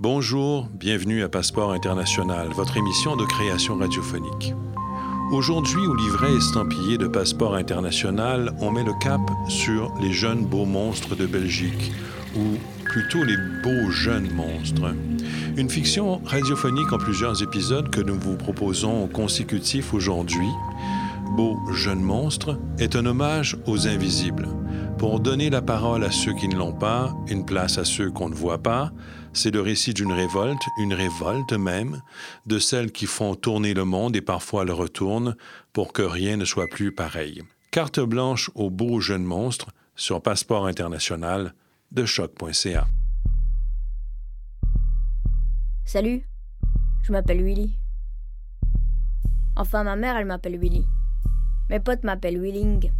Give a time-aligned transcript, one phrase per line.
[0.00, 4.54] Bonjour, bienvenue à Passeport International, votre émission de création radiophonique.
[5.30, 10.64] Aujourd'hui, au livret estampillé de Passeport International, on met le cap sur les jeunes beaux
[10.64, 11.92] monstres de Belgique,
[12.34, 14.94] ou plutôt les beaux jeunes monstres.
[15.58, 20.48] Une fiction radiophonique en plusieurs épisodes que nous vous proposons consécutifs aujourd'hui.
[21.36, 24.48] Beau jeune monstre est un hommage aux invisibles.
[24.96, 28.28] Pour donner la parole à ceux qui ne l'ont pas, une place à ceux qu'on
[28.28, 28.92] ne voit pas,
[29.32, 32.02] c'est le récit d'une révolte, une révolte même,
[32.46, 35.36] de celles qui font tourner le monde et parfois le retournent
[35.72, 37.42] pour que rien ne soit plus pareil.
[37.70, 41.54] Carte blanche aux beaux jeunes monstres sur Passeport international
[41.90, 42.86] de choc.ca.
[45.84, 46.26] Salut,
[47.02, 47.78] je m'appelle Willy.
[49.56, 50.86] Enfin, ma mère, elle m'appelle Willy.
[51.68, 52.90] Mes potes m'appellent Willing.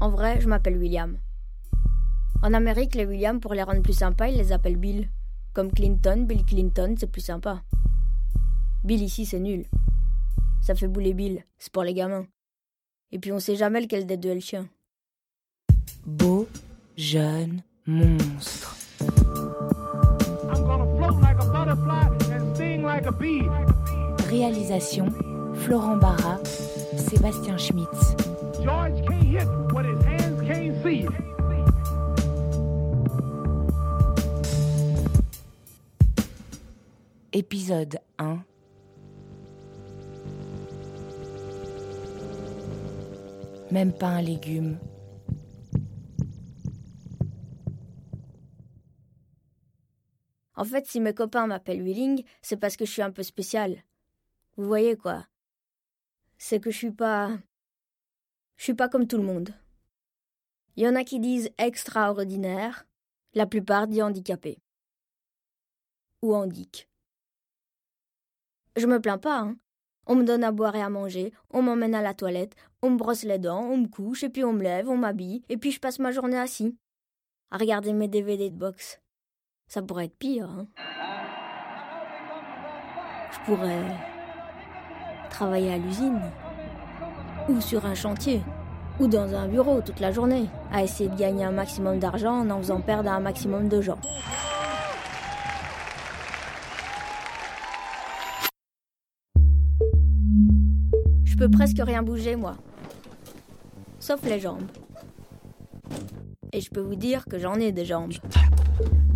[0.00, 1.16] En vrai, je m'appelle William.
[2.44, 5.08] En Amérique, les Williams, pour les rendre plus sympas, ils les appellent Bill.
[5.52, 7.62] Comme Clinton, Bill Clinton, c'est plus sympa.
[8.82, 9.64] Bill ici, c'est nul.
[10.60, 12.26] Ça fait bouler Bill, c'est pour les gamins.
[13.12, 14.66] Et puis on sait jamais lequel des deux est le chien.
[16.04, 16.48] Beau,
[16.96, 18.76] jeune, monstre.
[24.28, 25.06] Réalisation
[25.54, 26.40] Florent Barra,
[26.96, 28.16] Sébastien Schmitz.
[37.34, 38.44] Épisode 1
[43.70, 44.78] Même pas un légume.
[50.54, 53.82] En fait, si mes copains m'appellent Willing, c'est parce que je suis un peu spécial.
[54.58, 55.26] Vous voyez quoi
[56.36, 57.30] C'est que je suis pas.
[58.56, 59.54] Je suis pas comme tout le monde.
[60.76, 62.86] Il y en a qui disent extraordinaire,
[63.32, 64.58] la plupart disent handicapé.
[66.20, 66.91] Ou handic.
[68.76, 69.56] Je me plains pas, hein.
[70.06, 72.96] On me donne à boire et à manger, on m'emmène à la toilette, on me
[72.96, 75.70] brosse les dents, on me couche, et puis on me lève, on m'habille, et puis
[75.70, 76.76] je passe ma journée assis,
[77.52, 79.00] à regarder mes DVD de boxe.
[79.68, 80.66] Ça pourrait être pire, hein.
[83.30, 83.84] Je pourrais
[85.30, 86.20] travailler à l'usine,
[87.48, 88.42] ou sur un chantier,
[88.98, 92.50] ou dans un bureau toute la journée, à essayer de gagner un maximum d'argent en
[92.50, 93.98] en faisant perdre un maximum de gens.
[101.42, 102.56] Peux presque rien bouger, moi.
[103.98, 104.62] Sauf les jambes.
[106.52, 108.12] Et je peux vous dire que j'en ai des jambes.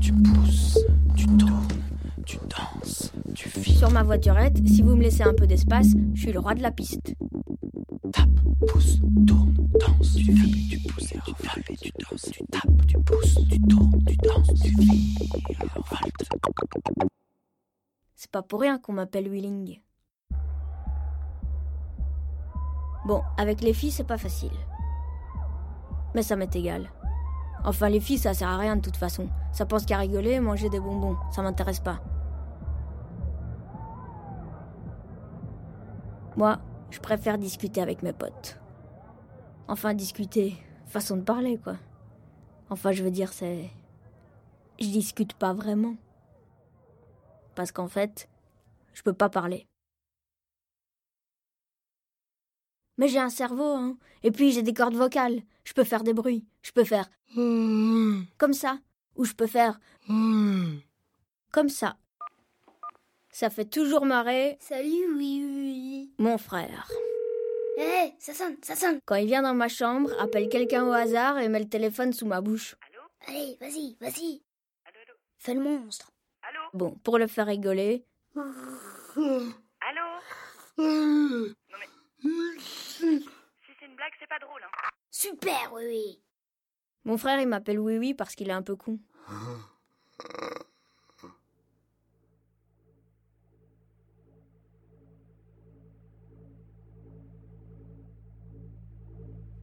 [0.01, 0.81] Tu pousses,
[1.15, 1.69] tu tournes,
[2.25, 3.79] tu danses, tu vis.
[3.79, 6.63] Sur ma voiturette, si vous me laissez un peu d'espace, je suis le roi de
[6.63, 7.15] la piste.
[8.11, 8.29] Tape,
[8.67, 13.39] pousse, tourne, danse, tu vis, tu pousses et revales, tu danses, tu tapes, tu pousses,
[13.49, 15.15] tu tournes, tu danses, tu vis.
[18.17, 19.79] C'est pas pour rien qu'on m'appelle Willing.
[23.07, 24.51] Bon, avec les filles, c'est pas facile.
[26.13, 26.91] Mais ça m'est égal.
[27.65, 29.29] Enfin, les filles, ça sert à rien de toute façon.
[29.53, 31.17] Ça pense qu'à rigoler et manger des bonbons.
[31.31, 32.01] Ça m'intéresse pas.
[36.37, 36.59] Moi,
[36.91, 38.59] je préfère discuter avec mes potes.
[39.69, 40.57] Enfin, discuter,
[40.87, 41.77] façon de parler, quoi.
[42.71, 43.71] Enfin, je veux dire, c'est.
[44.81, 45.95] Je discute pas vraiment.
[47.55, 48.29] Parce qu'en fait,
[48.95, 49.69] je peux pas parler.
[52.99, 53.97] Mais j'ai un cerveau, hein.
[54.23, 55.43] Et puis j'ai des cordes vocales.
[55.65, 56.45] Je peux faire des bruits.
[56.63, 58.79] Je peux faire comme ça.
[59.17, 61.97] Ou je peux faire comme ça.
[63.31, 66.15] Ça fait toujours marrer Salut, oui, oui, oui.
[66.19, 66.89] mon frère.
[67.79, 69.01] Hé, ça sonne, ça sonne.
[69.05, 72.25] Quand il vient dans ma chambre, appelle quelqu'un au hasard et met le téléphone sous
[72.25, 72.75] ma bouche.
[73.27, 74.43] Allez, vas-y, vas-y.
[75.37, 76.11] Fais le monstre.
[76.73, 78.05] Bon, pour le faire rigoler,
[78.35, 80.01] Allô?
[80.79, 81.87] Non mais.
[82.21, 82.29] Si
[82.99, 84.89] c'est une blague, c'est pas drôle, hein.
[85.11, 86.23] Super, oui, oui.
[87.05, 88.99] mon frère il m'appelle Oui Oui parce qu'il est un peu con.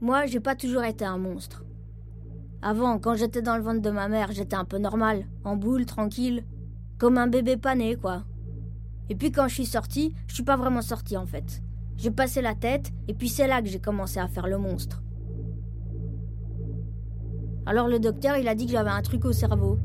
[0.02, 1.64] Moi, j'ai pas toujours été un monstre.
[2.62, 5.86] Avant, quand j'étais dans le ventre de ma mère, j'étais un peu normal, en boule,
[5.86, 6.46] tranquille,
[6.98, 8.24] comme un bébé pané, quoi.
[9.10, 11.62] Et puis quand je suis sortie, je suis pas vraiment sortie en fait.
[12.04, 15.02] J'ai passé la tête, et puis c'est là que j'ai commencé à faire le monstre.
[17.66, 19.80] Alors le docteur, il a dit que j'avais un truc au cerveau.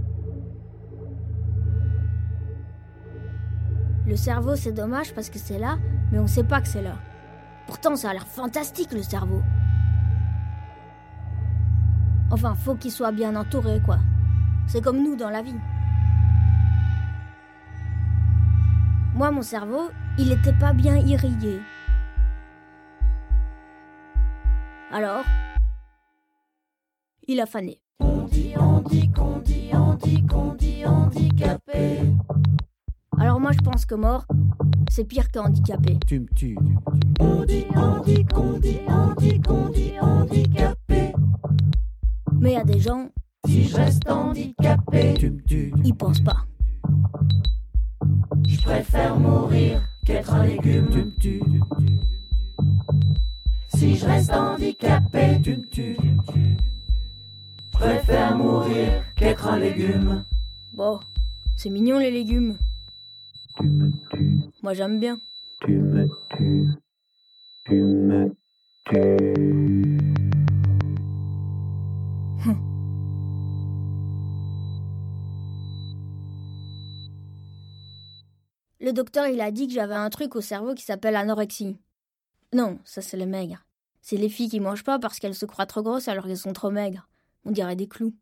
[4.05, 5.79] Le cerveau, c'est dommage parce que c'est là,
[6.11, 6.97] mais on sait pas que c'est là.
[7.69, 9.43] Pourtant, ça a l'air fantastique le cerveau.
[12.33, 14.01] Enfin, faut qu'il soit bien entouré, quoi.
[14.67, 15.55] C'est comme nous dans la vie.
[19.15, 21.61] Moi, mon cerveau, il était pas bien irrigué.
[24.93, 25.25] Alors,
[27.27, 27.81] il a fané.
[28.01, 32.01] On dit, on dit, qu'on dit, on dit, qu'on dit handicapé.
[33.19, 34.25] Alors moi, je pense que mort,
[34.91, 35.99] c'est pire que handicapé.
[36.07, 36.57] Tu me tues.
[37.21, 41.13] On dit, on dit, qu'on dit, on dit, qu'on dit handicapé.
[42.41, 43.09] Mais il y a des gens,
[43.47, 45.73] Si je reste handicapé, Tu me tues.
[45.85, 46.45] ils pensent pas.
[48.47, 50.85] je préfère mourir qu'être un Tu légume.
[50.87, 51.43] me tues.
[53.79, 55.97] Si je reste handicapé, Tu me tues.
[55.97, 60.25] je préfère mourir qu'être un légume.
[60.73, 60.99] Bon,
[61.57, 62.59] c'est mignon les légumes.
[63.57, 64.41] Tu me tues.
[64.65, 65.21] Moi, j'aime bien.
[65.61, 66.69] Tu me tues.
[67.67, 68.35] Tu me
[68.91, 69.99] tues.
[78.81, 81.79] Le docteur, il a dit que j'avais un truc au cerveau qui s'appelle anorexie.
[82.53, 83.65] Non, ça c'est les maigres.
[84.01, 86.53] C'est les filles qui mangent pas parce qu'elles se croient trop grosses alors qu'elles sont
[86.53, 87.09] trop maigres.
[87.45, 88.15] On dirait des clous.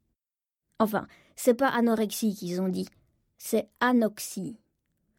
[0.79, 1.07] Enfin,
[1.37, 2.89] c'est pas anorexie qu'ils ont dit.
[3.39, 4.59] C'est anoxie.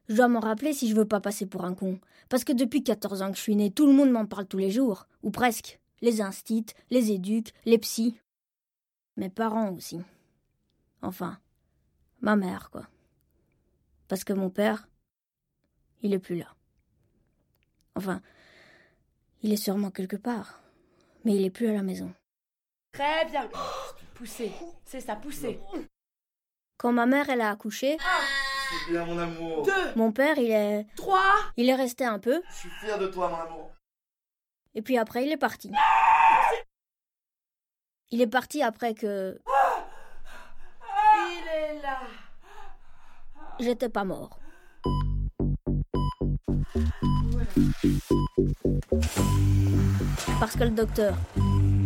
[0.10, 2.00] Je dois m'en rappeler si je veux pas passer pour un con.
[2.30, 4.58] Parce que depuis 14 ans que je suis née, tout le monde m'en parle tous
[4.58, 5.08] les jours.
[5.24, 5.80] Ou presque.
[6.02, 8.20] Les instits, les éduques, les psys.
[9.18, 10.00] Mes parents aussi.
[11.02, 11.40] Enfin,
[12.22, 12.88] ma mère, quoi.
[14.08, 14.88] Parce que mon père,
[16.02, 16.56] il est plus là.
[17.96, 18.22] Enfin,
[19.44, 20.60] il est sûrement quelque part,
[21.26, 22.14] mais il est plus à la maison.
[22.92, 23.50] Très bien.
[24.16, 24.52] Poussez.
[24.86, 25.60] C'est ça, poussez.
[26.78, 29.64] Quand ma mère elle a accouché, C'est bien mon amour.
[29.64, 31.34] Deux, mon père il est trois.
[31.56, 33.72] il est resté un peu Je suis fier de toi mon amour.
[34.76, 35.72] et puis après il est parti.
[38.12, 39.40] Il est parti après que
[41.30, 42.00] Il est là.
[43.60, 44.40] j'étais pas mort.
[50.40, 51.16] Parce que le docteur,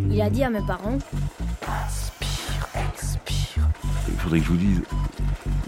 [0.10, 0.98] il a dit à mes parents,
[1.86, 3.70] Inspire, expire,
[4.10, 4.82] Il faudrait que je vous dise,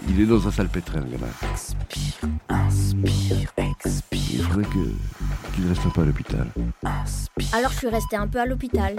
[0.08, 1.26] il est dans un salpêtrin, le gamin.
[1.50, 6.46] expire, inspire, Il expire, faudrait que- qu'il reste un peu à l'hôpital.
[6.84, 8.94] inspire, alors je suis restée un peu à l'hôpital.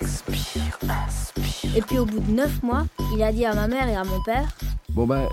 [0.00, 1.76] expire, inspire.
[1.76, 4.02] Et puis au bout de neuf mois, il a dit à ma mère et à
[4.04, 4.48] mon père,
[4.90, 5.28] Bon ben,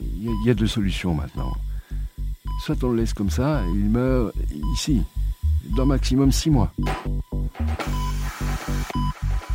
[0.00, 1.52] il y, a- il y a deux solutions maintenant.
[2.64, 4.32] Soit on le laisse comme ça, et il meurt
[4.72, 5.02] ici,
[5.76, 6.72] dans maximum six mois.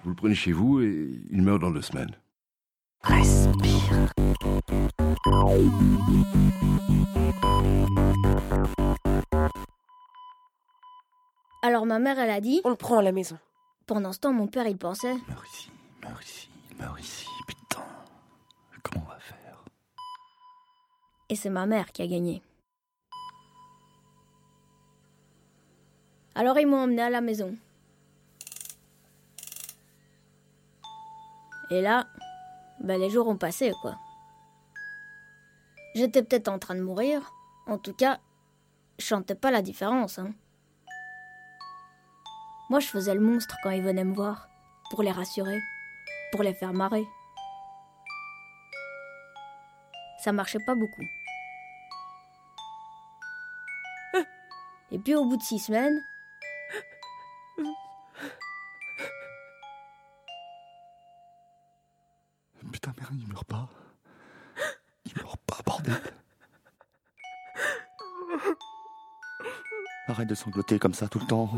[0.04, 2.16] Vous le prenez chez vous et il meurt dans deux semaines.
[3.02, 4.12] respire.
[11.62, 13.36] alors ma mère elle a dit, On le prend à la maison.
[13.86, 15.70] Pendant ce temps mon père il pensait, Meurs ici,
[16.02, 16.48] meurs ici,
[16.78, 17.82] meurs ici, putain.
[18.82, 19.64] Comment on va faire?
[21.28, 22.42] Et c'est ma mère qui a gagné.
[26.34, 27.56] Alors ils m'ont emmené à la maison.
[31.70, 32.06] Et là,
[32.80, 33.96] ben les jours ont passé, quoi.
[35.94, 37.32] J'étais peut-être en train de mourir.
[37.66, 38.18] En tout cas,
[38.98, 40.34] je sentais pas la différence, hein.
[42.72, 44.48] Moi, je faisais le monstre quand ils venaient me voir,
[44.88, 45.60] pour les rassurer,
[46.30, 47.06] pour les faire marrer.
[50.24, 51.04] Ça marchait pas beaucoup.
[54.90, 56.00] Et puis au bout de six semaines,
[62.72, 63.68] Putain, merde, il meurt pas.
[65.04, 66.00] Il meurt pas, bordel.
[70.08, 71.50] Arrête de sangloter comme ça tout le temps.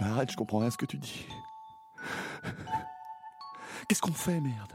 [0.00, 1.26] Arrête, je comprends rien à ce que tu dis.
[3.88, 4.72] Qu'est-ce qu'on fait, merde?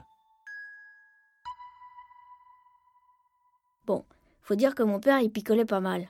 [3.85, 4.05] Bon,
[4.41, 6.09] faut dire que mon père, il picolait pas mal.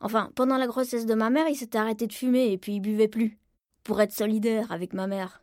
[0.00, 2.80] Enfin, pendant la grossesse de ma mère, il s'était arrêté de fumer et puis il
[2.80, 3.38] buvait plus.
[3.84, 5.42] Pour être solidaire avec ma mère,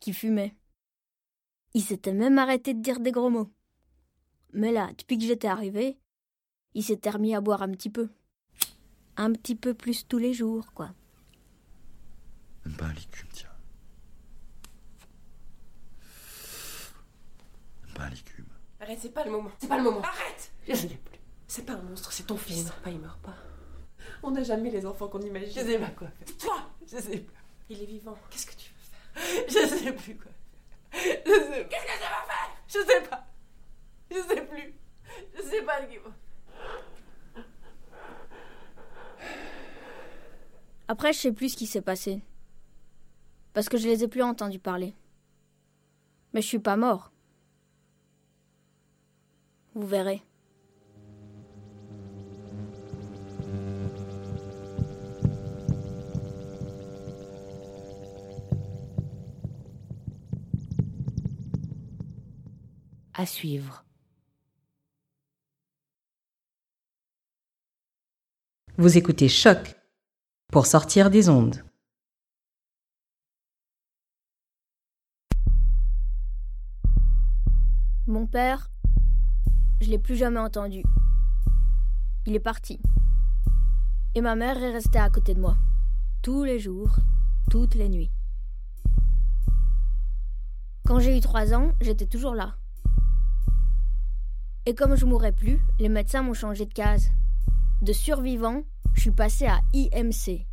[0.00, 0.54] qui fumait.
[1.74, 3.50] Il s'était même arrêté de dire des gros mots.
[4.52, 5.98] Mais là, depuis que j'étais arrivée,
[6.74, 8.10] il s'était remis à boire un petit peu.
[9.16, 10.90] Un petit peu plus tous les jours, quoi.
[12.64, 13.48] Même pas un légume, tiens.
[17.84, 18.46] Même pas un légume.
[18.80, 19.50] Arrête, c'est pas le moment.
[19.58, 20.02] C'est pas le moment.
[20.02, 21.18] Arrête Je sais plus.
[21.46, 22.58] C'est pas un monstre, c'est ton fils.
[22.58, 23.36] Il meurt pas, il meurt pas.
[24.22, 25.48] On n'a jamais les enfants qu'on imagine.
[25.48, 26.36] Je sais pas quoi faire.
[26.38, 27.36] Toi Je sais plus.
[27.68, 28.16] Il est vivant.
[28.30, 29.44] Qu'est-ce que tu veux faire?
[29.48, 30.30] Je sais plus quoi
[30.90, 31.22] faire.
[31.26, 32.50] Je sais Qu'est-ce que tu vas faire?
[32.68, 33.26] Je sais pas.
[34.10, 34.74] Je sais plus.
[35.36, 36.10] Je sais pas ce qu'il faut.
[40.88, 42.22] Après, je sais plus ce qui s'est passé.
[43.52, 44.94] Parce que je les ai plus entendus parler.
[46.32, 47.12] Mais je suis pas mort.
[49.74, 50.22] Vous verrez.
[63.14, 63.84] À suivre.
[68.78, 69.76] Vous écoutez Choc
[70.50, 71.62] pour sortir des ondes.
[78.12, 78.68] Mon père,
[79.80, 80.82] je l'ai plus jamais entendu.
[82.26, 82.78] Il est parti.
[84.14, 85.56] Et ma mère est restée à côté de moi.
[86.20, 86.90] Tous les jours,
[87.50, 88.10] toutes les nuits.
[90.86, 92.54] Quand j'ai eu trois ans, j'étais toujours là.
[94.66, 97.12] Et comme je mourrais plus, les médecins m'ont changé de case.
[97.80, 100.46] De survivant, je suis passé à IMC.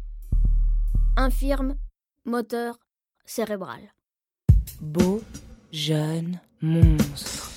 [1.18, 1.76] Infirme,
[2.24, 2.80] moteur,
[3.26, 3.82] cérébral.
[4.80, 5.22] Beau,
[5.74, 7.49] jeune, monstre.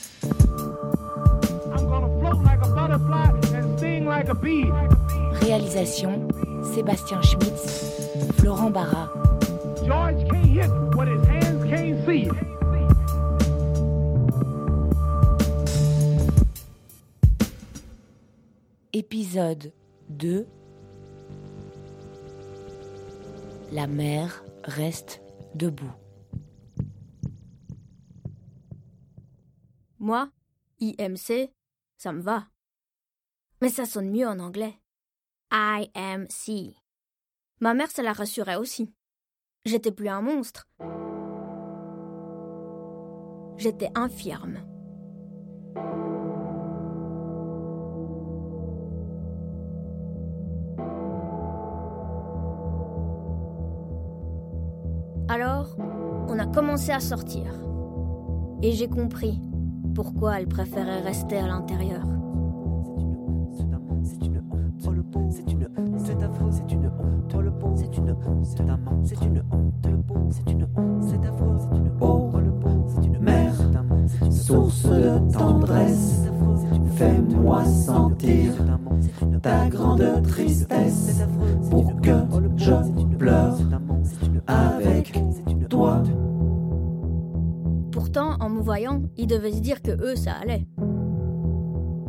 [5.41, 6.29] Réalisation
[6.62, 7.91] Sébastien Schmitz,
[8.38, 9.12] Florent Barra.
[9.85, 12.29] George can't hit what his hands can't see.
[18.93, 19.73] Épisode
[20.11, 20.47] 2
[23.73, 25.21] La mer reste
[25.57, 25.91] debout.
[29.99, 30.29] Moi,
[30.81, 31.50] IMC,
[31.97, 32.47] ça me va.
[33.62, 34.75] Mais ça sonne mieux en anglais.
[35.52, 36.75] IMC.
[37.61, 38.92] Ma mère, ça la rassurait aussi.
[39.64, 40.69] J'étais plus un monstre.
[43.57, 44.59] J'étais infirme.
[55.28, 57.54] Alors, on a commencé à sortir.
[58.61, 59.40] Et j'ai compris
[59.95, 62.22] pourquoi elle préférait rester à l'intérieur.
[65.31, 68.78] C'est une honte, c'est une c'est affreux, c'est une honte, le c'est une c'est un
[69.04, 69.99] c'est une honte, le
[70.31, 73.54] c'est une honte, c'est affreux, c'est une honte, le pot, c'est une mère,
[74.31, 76.28] source de tendresse,
[76.95, 78.52] fais-moi sentir
[79.42, 81.23] ta grande tristesse
[81.71, 82.12] pour que
[82.57, 83.57] je pleure
[84.47, 85.12] avec
[85.69, 86.02] toi.
[87.90, 90.66] Pourtant, en me voyant, ils devaient se dire que eux, ça allait.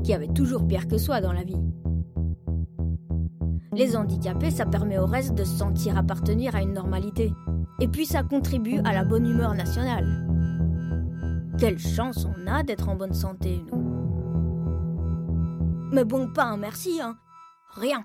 [0.04, 1.60] Qu'il y avait toujours pire que soi dans la vie.
[3.76, 7.34] Les handicapés, ça permet au reste de se sentir appartenir à une normalité.
[7.80, 10.28] Et puis ça contribue à la bonne humeur nationale.
[11.58, 13.82] Quelle chance on a d'être en bonne santé, nous.
[15.92, 17.16] Mais bon, pas un merci, hein.
[17.76, 18.04] Rien.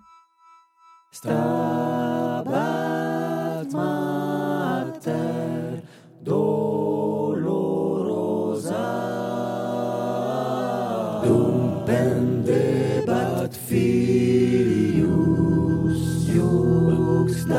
[17.51, 17.55] Et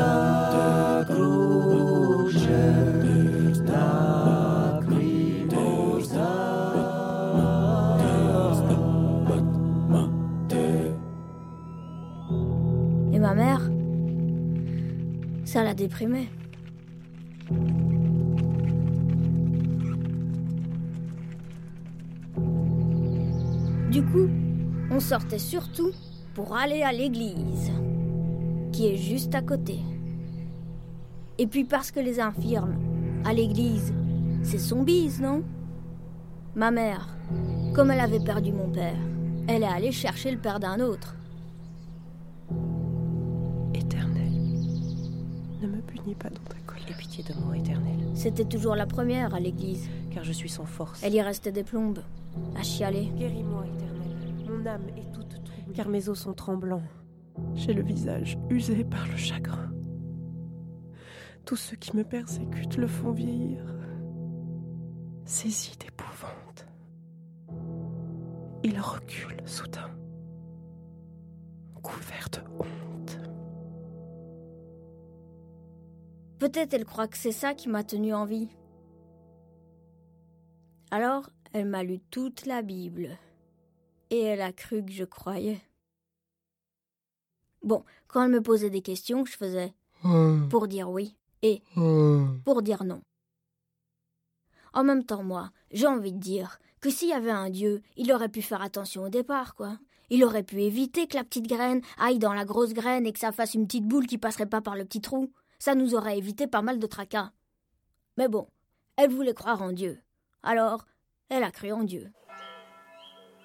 [13.18, 13.68] ma mère,
[15.44, 16.28] ça la déprimait.
[23.90, 24.28] Du coup,
[24.92, 25.90] on sortait surtout
[26.34, 27.72] pour aller à l'église,
[28.80, 29.78] qui est juste à côté.
[31.36, 32.76] Et puis parce que les infirmes,
[33.26, 33.92] à l'église,
[34.42, 35.42] c'est son bise, non?
[36.54, 37.14] Ma mère,
[37.74, 38.96] comme elle avait perdu mon père,
[39.48, 41.14] elle est allée chercher le père d'un autre.
[43.74, 44.32] Éternel,
[45.60, 46.86] ne me punis pas dans ta colère.
[46.88, 49.90] Aie pitié de moi, Éternel, C'était toujours la première à l'église.
[50.10, 51.02] car je suis sans force.
[51.04, 52.00] Elle y restait des plombes,
[52.56, 53.10] à chialer.
[53.18, 54.48] Guéris-moi, Éternel.
[54.48, 55.74] Mon âme est toute troublée.
[55.74, 56.82] Car mes os sont tremblants.
[57.54, 59.72] J'ai le visage usé par le chagrin.
[61.44, 63.64] Tous ceux qui me persécutent le font vieillir.
[65.24, 66.66] Saisi d'épouvante.
[68.62, 69.90] Il recule soudain.
[71.82, 73.18] Couvert de honte.
[76.38, 78.48] Peut-être elle croit que c'est ça qui m'a tenue en vie.
[80.90, 83.10] Alors, elle m'a lu toute la Bible.
[84.10, 85.60] Et elle a cru que je croyais.
[87.62, 89.74] Bon, quand elle me posait des questions, je faisais
[90.48, 91.62] pour dire oui et
[92.44, 93.02] pour dire non.
[94.72, 98.12] En même temps, moi, j'ai envie de dire que s'il y avait un Dieu, il
[98.12, 99.78] aurait pu faire attention au départ, quoi.
[100.08, 103.18] Il aurait pu éviter que la petite graine aille dans la grosse graine et que
[103.18, 105.32] ça fasse une petite boule qui passerait pas par le petit trou.
[105.58, 107.30] Ça nous aurait évité pas mal de tracas.
[108.16, 108.48] Mais bon,
[108.96, 110.00] elle voulait croire en Dieu.
[110.42, 110.86] Alors,
[111.28, 112.10] elle a cru en Dieu.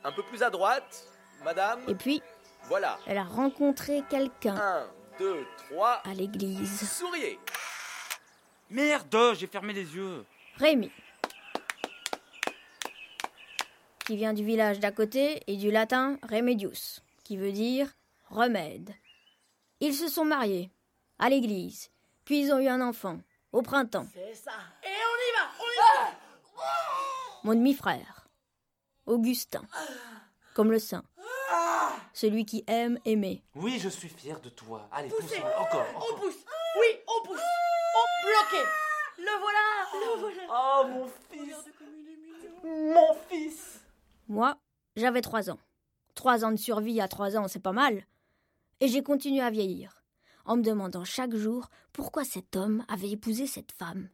[0.03, 1.07] Un peu plus à droite,
[1.43, 1.81] madame.
[1.87, 2.21] Et puis,
[2.67, 2.97] Voilà.
[3.05, 4.87] elle a rencontré quelqu'un Un,
[5.19, 6.01] deux, trois.
[6.03, 6.89] à l'église.
[6.91, 7.39] Souriez.
[8.69, 10.25] Merde, j'ai fermé les yeux.
[10.57, 10.91] Rémi.
[14.05, 17.89] Qui vient du village d'à côté et du latin remedius, qui veut dire
[18.29, 18.93] remède.
[19.79, 20.71] Ils se sont mariés,
[21.19, 21.89] à l'église,
[22.23, 23.19] puis ils ont eu un enfant,
[23.51, 24.07] au printemps.
[24.13, 24.51] C'est ça.
[24.83, 26.17] Et on y va, on y va.
[27.43, 28.27] Mon demi-frère,
[29.05, 29.63] Augustin,
[30.53, 31.03] comme le saint,
[32.13, 33.43] celui qui aime aimer.
[33.55, 34.87] Oui, je suis fier de toi.
[34.91, 35.85] Allez, pousse, encore.
[35.93, 36.15] On encore.
[36.19, 36.45] pousse.
[36.79, 37.39] Oui, on pousse.
[37.95, 38.63] On bloqué.
[39.17, 39.65] Le voilà.
[39.93, 40.43] Le voilà.
[40.49, 41.55] Oh, mon fils.
[42.63, 43.81] Mon fils.
[44.27, 44.57] Moi,
[44.95, 45.59] j'avais trois ans.
[46.15, 48.05] Trois ans de survie à trois ans, c'est pas mal.
[48.79, 50.03] Et j'ai continué à vieillir,
[50.45, 54.09] en me demandant chaque jour pourquoi cet homme avait épousé cette femme,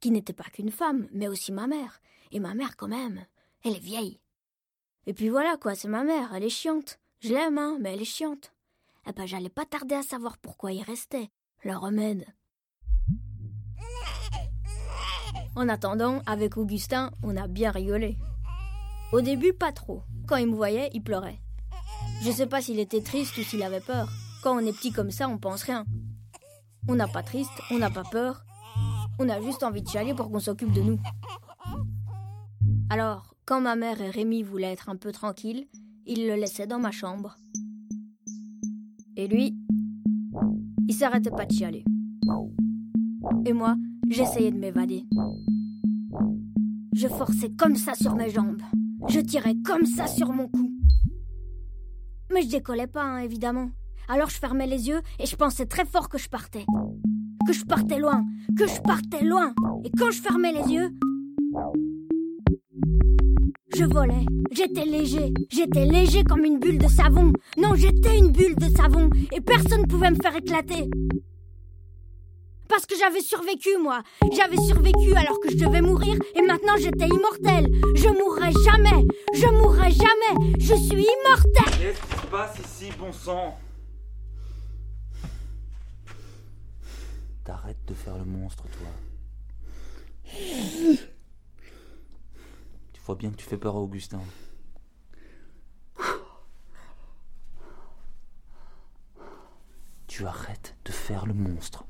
[0.00, 2.00] qui n'était pas qu'une femme, mais aussi ma mère.
[2.32, 3.24] Et ma mère, quand même,
[3.64, 4.20] elle est vieille.
[5.06, 6.98] Et puis voilà, quoi, c'est ma mère, elle est chiante.
[7.20, 8.52] Je l'aime, hein, mais elle est chiante.
[9.06, 11.30] Eh ben, j'allais pas tarder à savoir pourquoi il restait,
[11.64, 12.26] le remède.
[15.56, 18.16] En attendant, avec Augustin, on a bien rigolé.
[19.12, 20.02] Au début, pas trop.
[20.28, 21.40] Quand il me voyait, il pleurait.
[22.22, 24.08] Je sais pas s'il était triste ou s'il avait peur.
[24.42, 25.84] Quand on est petit comme ça, on pense rien.
[26.88, 28.44] On n'a pas triste, on n'a pas peur.
[29.18, 30.98] On a juste envie de chialer pour qu'on s'occupe de nous.
[32.88, 35.66] Alors, quand ma mère et Rémi voulaient être un peu tranquilles,
[36.06, 37.36] ils le laissaient dans ma chambre.
[39.16, 39.56] Et lui,
[40.88, 41.84] il s'arrêtait pas de chialer.
[43.44, 43.76] Et moi,
[44.08, 45.04] j'essayais de m'évader.
[46.94, 48.62] Je forçais comme ça sur mes jambes.
[49.08, 50.70] Je tirais comme ça sur mon cou.
[52.32, 53.70] Mais je décollais pas, hein, évidemment.
[54.08, 56.64] Alors je fermais les yeux et je pensais très fort que je partais.
[57.46, 58.24] Que je partais loin,
[58.56, 59.54] que je partais loin.
[59.84, 60.90] Et quand je fermais les yeux,
[63.76, 64.24] je volais.
[64.52, 65.32] J'étais léger.
[65.50, 67.32] J'étais léger comme une bulle de savon.
[67.56, 69.10] Non, j'étais une bulle de savon.
[69.32, 70.88] Et personne ne pouvait me faire éclater.
[72.68, 74.02] Parce que j'avais survécu, moi.
[74.32, 76.16] J'avais survécu alors que je devais mourir.
[76.36, 77.68] Et maintenant j'étais immortelle.
[77.96, 79.06] Je mourrai jamais.
[79.34, 80.54] Je mourrai jamais.
[80.58, 81.78] Je suis immortelle.
[81.80, 83.58] Qu'est-ce qui se passe ici, bon sang?
[87.44, 88.88] T'arrêtes de faire le monstre, toi.
[93.10, 94.20] Vois bien que tu fais peur à Augustin.
[100.06, 101.84] Tu arrêtes de faire le monstre.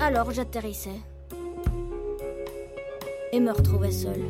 [0.00, 1.02] Alors j'atterrissais.
[3.32, 4.24] Et me retrouvais seule.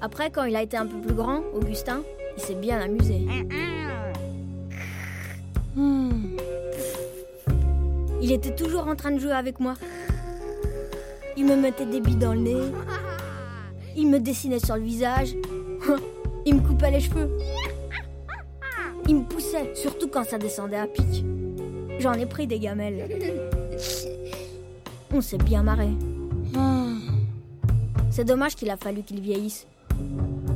[0.00, 2.02] Après, quand il a été un peu plus grand, Augustin,
[2.36, 3.26] il s'est bien amusé.
[5.74, 6.36] Hmm.
[8.22, 9.74] Il était toujours en train de jouer avec moi.
[11.36, 12.62] Il me mettait des billes dans le nez.
[13.96, 15.34] Il me dessinait sur le visage.
[16.46, 17.30] Il me coupait les cheveux.
[19.08, 21.24] Il me poussait, surtout quand ça descendait à pic.
[21.98, 23.08] J'en ai pris des gamelles.
[25.12, 25.88] On s'est bien marré.
[28.10, 29.66] C'est dommage qu'il a fallu qu'il vieillisse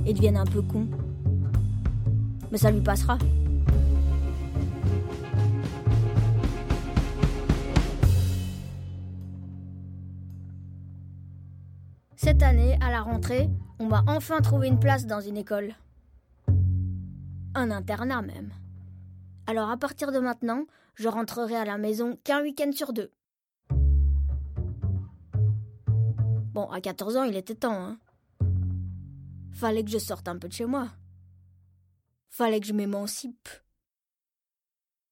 [0.07, 0.89] et devienne un peu con.
[2.51, 3.19] Mais ça lui passera.
[12.17, 15.75] Cette année, à la rentrée, on m'a enfin trouvé une place dans une école.
[17.55, 18.51] Un internat même.
[19.47, 23.11] Alors à partir de maintenant, je rentrerai à la maison qu'un week-end sur deux.
[26.53, 27.99] Bon, à 14 ans, il était temps, hein.
[29.55, 30.89] Fallait que je sorte un peu de chez moi.
[32.29, 33.49] Fallait que je m'émancipe.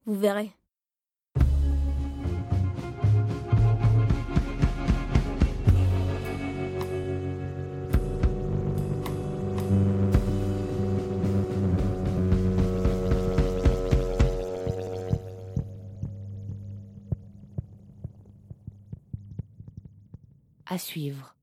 [0.07, 0.53] Vous verrez.
[20.67, 21.35] À suivre.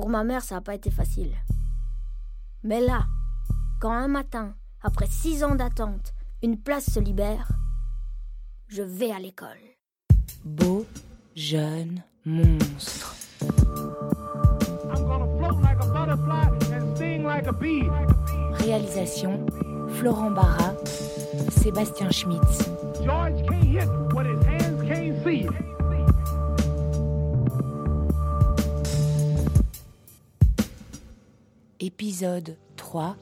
[0.00, 1.30] Pour ma mère, ça n'a pas été facile.
[2.62, 3.04] Mais là,
[3.82, 7.48] quand un matin, après six ans d'attente, une place se libère,
[8.66, 9.58] je vais à l'école.
[10.42, 10.86] Beau
[11.36, 13.14] Jeune monstre.
[13.42, 17.86] I'm gonna float like a butterfly and sting like a bee.
[18.54, 19.44] Réalisation
[19.98, 20.72] Florent Barra,
[21.50, 22.70] Sébastien Schmitz.
[23.04, 25.46] George can't hit what his hands can't see.
[31.92, 33.16] Épisode 3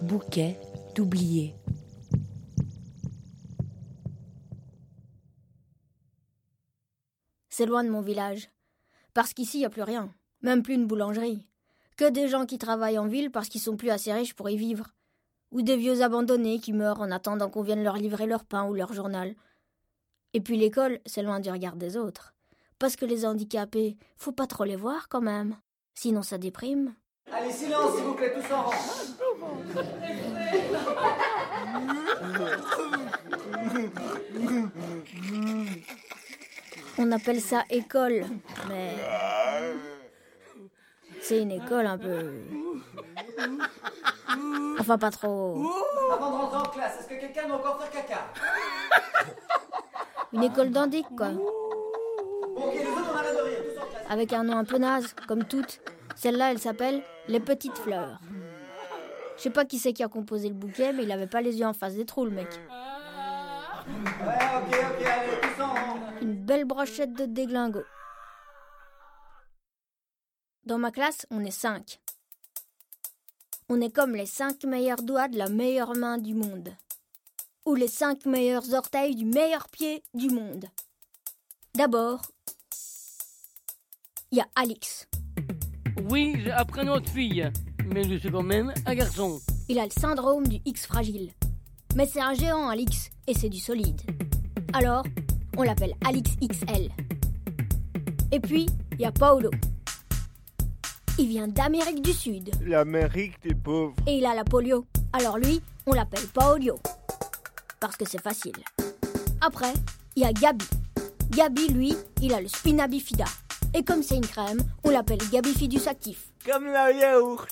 [0.00, 0.58] Bouquet
[0.94, 1.54] d'oubliés.
[7.50, 8.48] C'est loin de mon village.
[9.12, 10.14] Parce qu'ici, il n'y a plus rien.
[10.40, 11.46] Même plus une boulangerie.
[11.98, 14.56] Que des gens qui travaillent en ville parce qu'ils sont plus assez riches pour y
[14.56, 14.94] vivre.
[15.52, 18.72] Ou des vieux abandonnés qui meurent en attendant qu'on vienne leur livrer leur pain ou
[18.72, 19.36] leur journal.
[20.32, 22.35] Et puis l'école, c'est loin du regard des autres.
[22.78, 25.56] Parce que les handicapés, faut pas trop les voir quand même.
[25.94, 26.94] Sinon ça déprime.
[27.32, 28.72] Allez, silence, s'il vous plaît, tous en rang.
[36.98, 38.26] On appelle ça école,
[38.68, 38.94] mais.
[41.20, 42.32] C'est une école un peu.
[44.78, 45.66] Enfin, pas trop.
[46.12, 48.32] Avant de rentrer en classe, est-ce que quelqu'un doit encore faire caca?
[50.32, 51.30] Une école d'indique, quoi.
[54.08, 55.80] Avec un nom un peu naze, comme toutes.
[56.14, 58.20] Celle-là, elle s'appelle Les Petites Fleurs.
[59.36, 61.58] Je sais pas qui c'est qui a composé le bouquet, mais il avait pas les
[61.58, 62.48] yeux en face des trous, le mec.
[66.22, 67.82] Une belle brochette de déglingo.
[70.64, 72.00] Dans ma classe, on est cinq.
[73.68, 76.70] On est comme les cinq meilleurs doigts de la meilleure main du monde.
[77.66, 80.66] Ou les cinq meilleurs orteils du meilleur pied du monde.
[81.76, 82.22] D'abord,
[84.30, 85.06] il y a Alix.
[86.08, 87.50] Oui, j'ai appris notre fille,
[87.84, 89.38] mais je suis quand même un garçon.
[89.68, 91.32] Il a le syndrome du X fragile.
[91.94, 94.00] Mais c'est un géant, Alix, et c'est du solide.
[94.72, 95.04] Alors,
[95.58, 96.88] on l'appelle Alix XL.
[98.32, 99.50] Et puis, il y a Paolo.
[101.18, 102.52] Il vient d'Amérique du Sud.
[102.62, 103.94] L'Amérique des pauvres.
[104.06, 104.86] Et il a la polio.
[105.12, 106.78] Alors lui, on l'appelle Paolio.
[107.80, 108.56] Parce que c'est facile.
[109.42, 109.74] Après,
[110.14, 110.64] il y a Gabi.
[111.30, 113.24] Gabi, lui, il a le spina bifida.
[113.74, 116.30] Et comme c'est une crème, on l'appelle Gabifidus actif.
[116.44, 117.48] Comme la yaourt.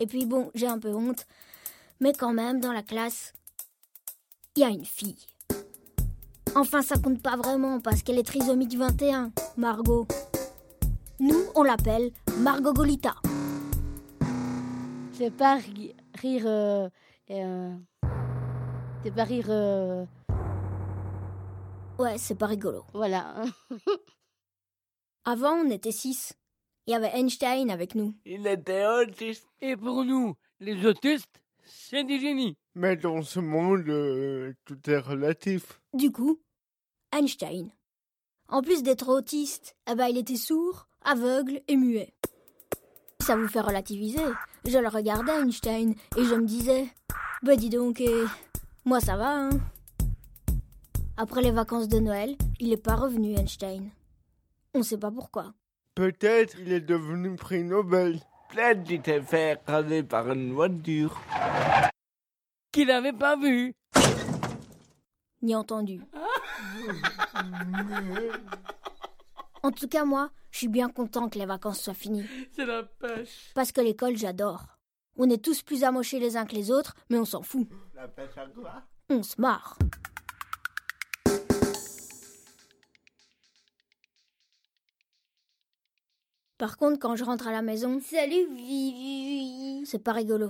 [0.00, 1.26] Et puis bon, j'ai un peu honte.
[2.00, 3.32] Mais quand même, dans la classe,
[4.56, 5.16] il y a une fille.
[6.54, 10.06] Enfin, ça compte pas vraiment parce qu'elle est trisomique 21, Margot.
[11.18, 13.14] Nous, on l'appelle Margot Golita.
[15.12, 15.54] C'est pas
[16.22, 16.42] rire.
[16.46, 16.88] euh,
[17.30, 17.74] euh,
[19.04, 19.46] c'est pas rire.
[19.48, 20.04] euh,
[22.02, 22.84] Ouais, c'est pas rigolo.
[22.94, 23.44] voilà.
[25.24, 26.32] Avant, on était six.
[26.88, 28.12] Il y avait Einstein avec nous.
[28.24, 29.46] Il était autiste.
[29.60, 32.56] Et pour nous, les autistes, c'est des génies.
[32.74, 35.80] Mais dans ce monde, euh, tout est relatif.
[35.94, 36.40] Du coup,
[37.12, 37.70] Einstein.
[38.48, 42.12] En plus d'être autiste, eh ben, il était sourd, aveugle et muet.
[43.20, 44.24] Ça vous fait relativiser.
[44.64, 46.88] Je le regardais, Einstein, et je me disais,
[47.44, 48.24] bah dis donc, eh,
[48.84, 49.50] moi ça va, hein.
[51.16, 53.90] Après les vacances de Noël, il est pas revenu, Einstein.
[54.74, 55.52] On sait pas pourquoi.
[55.94, 58.18] Peut-être il est devenu prix Nobel.
[58.48, 61.20] Peut-être s'est fait écraser par une voiture.
[62.72, 63.74] Qu'il n'avait pas vu.
[65.42, 66.00] Ni entendu.
[69.64, 72.26] En tout cas, moi, je suis bien content que les vacances soient finies.
[72.50, 73.52] C'est la pêche.
[73.54, 74.66] Parce que l'école, j'adore.
[75.16, 77.68] On est tous plus amochés les uns que les autres, mais on s'en fout.
[77.94, 78.82] La pêche à quoi?
[79.08, 79.78] On se marre.
[86.62, 89.84] Par contre, quand je rentre à la maison, Salut, Vivi.
[89.84, 90.48] c'est pas rigolo.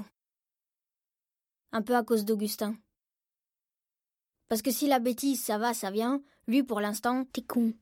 [1.72, 2.76] Un peu à cause d'Augustin.
[4.48, 7.72] Parce que si la bêtise, ça va, ça vient, lui, pour l'instant, t'es con.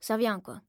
[0.00, 0.62] Ça vient, quoi.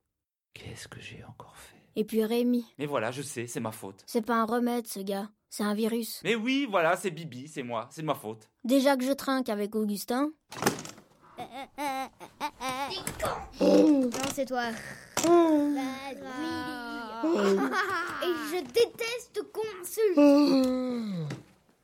[0.54, 1.76] Qu'est-ce que j'ai encore fait?
[1.96, 4.04] Et puis Rémi, Mais voilà, je sais, c'est ma faute.
[4.06, 5.32] c'est pas un remède, ce gars.
[5.50, 6.22] C'est un virus.
[6.24, 8.48] Mais oui, voilà, c'est Bibi, c'est moi, c'est de ma faute.
[8.64, 10.30] Déjà que je trinque avec Augustin,
[13.60, 14.66] Non, c'est toi.
[18.24, 21.30] Et je déteste qu'on insulte.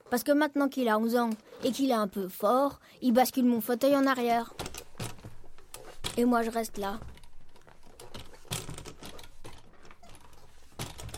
[0.10, 1.30] parce que maintenant qu'il a 11 ans
[1.64, 4.54] et qu'il est un peu fort, il bascule mon fauteuil en arrière.
[6.18, 7.00] Et moi, je reste là.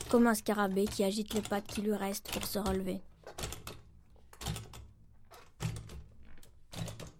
[0.09, 3.01] Comme un scarabée qui agite les pattes qui lui restent pour se relever.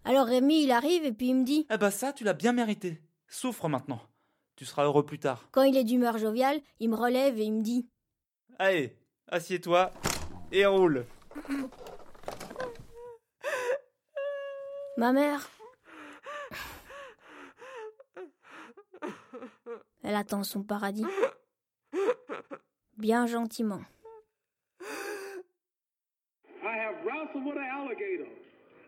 [0.05, 2.53] Alors Rémi, il arrive et puis il me dit, Eh bah ça, tu l'as bien
[2.53, 3.01] mérité.
[3.27, 3.99] Souffre maintenant.
[4.63, 5.45] Tu seras heureux plus tard.
[5.52, 7.86] quand il est d'humeur joviale, il me relève et il me dit,
[8.58, 8.95] Allez,
[9.28, 9.91] assieds-toi
[10.54, 11.06] et roule.
[14.95, 15.49] Ma mère.
[20.02, 21.04] Elle attend son paradis.
[22.97, 23.82] Bien gentiment.
[24.80, 28.32] I have wrestled with an alligator.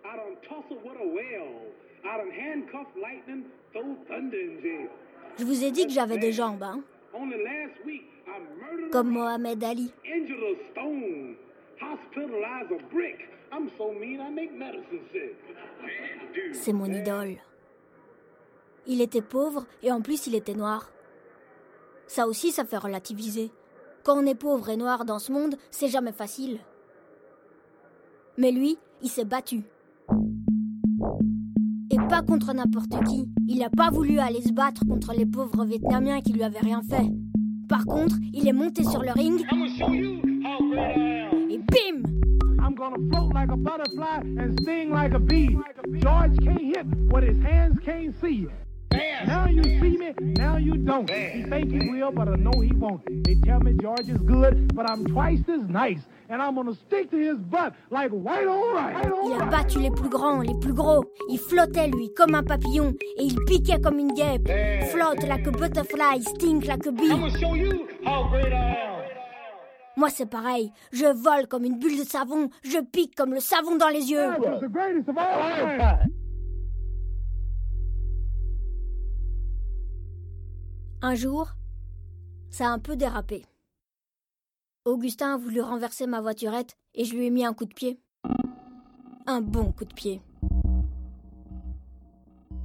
[0.06, 1.68] I done tussled with a whale.
[2.06, 4.90] I done handcuffed lightning, throw thunder in jail.
[5.38, 6.82] Je vous ai dit que j'avais des jambes, hein
[8.92, 9.92] Comme Mohamed Ali.
[16.54, 17.38] C'est mon idole.
[18.88, 20.92] Il était pauvre et en plus il était noir.
[22.08, 23.52] Ça aussi, ça fait relativiser.
[24.04, 26.60] Quand on est pauvre et noir dans ce monde, c'est jamais facile.
[28.38, 29.64] Mais lui, il s'est battu.
[32.10, 33.30] Pas contre n'importe qui.
[33.48, 36.82] Il n'a pas voulu aller se battre contre les pauvres Vietnamiens qui lui avaient rien
[36.82, 37.10] fait.
[37.68, 39.42] Par contre, il est monté sur le ring
[41.50, 42.04] et bim
[42.60, 45.58] I'm gonna float like a butterfly and sting like a bee.
[46.00, 48.48] George can't hit what his hands can't see.
[49.26, 51.10] Now you see me, now you don't.
[51.10, 53.02] He think he will, but I know he won't.
[53.24, 56.02] They tell me George is good, but I'm twice as nice.
[56.30, 58.48] And I'm gonna stick to his butt like white.
[58.48, 61.06] White on Il a battu les plus grands, les plus gros.
[61.30, 62.94] Il flottait, lui, comme un papillon.
[63.18, 64.50] Et il piquait comme une guêpe.
[64.92, 67.12] Flotte like a butterfly, stink like a bee.
[69.98, 70.72] Moi, c'est pareil.
[70.92, 72.50] Je vole comme une bulle de savon.
[72.64, 74.28] Je pique comme le savon dans les yeux.
[81.08, 81.52] Un jour,
[82.50, 83.46] ça a un peu dérapé.
[84.86, 88.02] Augustin a voulu renverser ma voiturette et je lui ai mis un coup de pied.
[89.28, 90.20] Un bon coup de pied.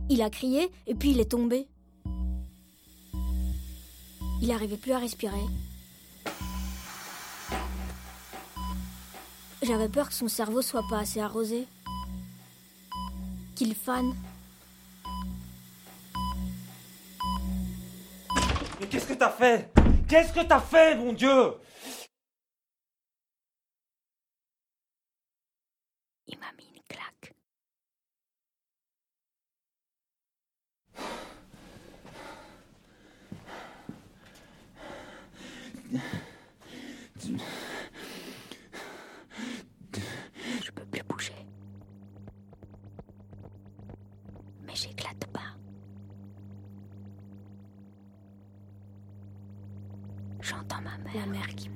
[0.08, 1.68] Il a crié et puis il est tombé.
[4.40, 5.44] Il n'arrivait plus à respirer.
[9.60, 11.68] J'avais peur que son cerveau soit pas assez arrosé.
[13.54, 14.14] Qu'il fane.
[18.80, 19.70] Mais qu'est-ce que t'as fait?
[20.08, 21.54] Qu'est-ce que t'as fait, mon Dieu?
[26.26, 27.34] Il m'a mis une claque.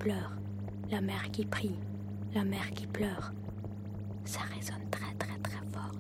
[0.05, 0.33] Pleure.
[0.91, 1.75] La mère qui prie.
[2.35, 3.33] La mère qui pleure.
[4.27, 5.95] Ça résonne très très très fort.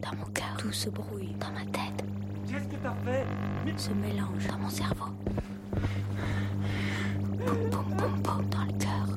[0.00, 1.34] Dans mon cœur, tout se brouille.
[1.40, 2.04] Dans ma tête,
[2.48, 3.26] Qu'est-ce que t'as fait?
[3.76, 4.46] Se mélange.
[4.46, 5.06] Dans mon cerveau.
[7.44, 9.08] Boum boum boum boum dans le cœur.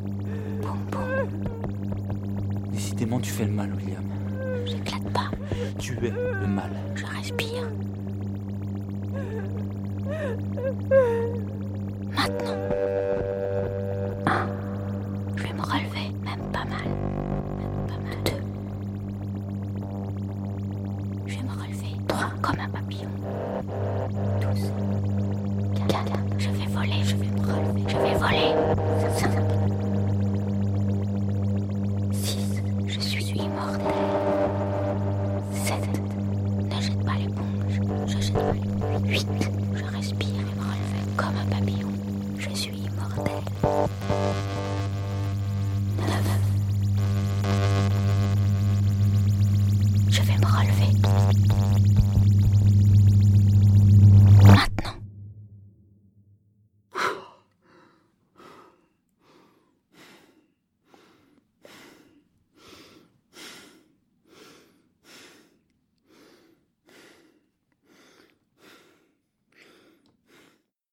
[0.63, 2.71] Boum boum.
[2.71, 4.03] Décidément, tu fais le mal, William.
[4.65, 5.29] J'éclate pas.
[5.77, 6.71] Tu es le mal.
[6.95, 7.67] Je respire.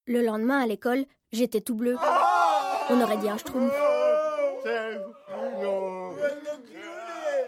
[0.09, 1.95] Le lendemain à l'école, j'étais tout bleu.
[2.89, 3.71] On aurait dit un schtroumpf.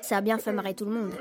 [0.04, 1.12] Ça a bien fait marrer tout le monde.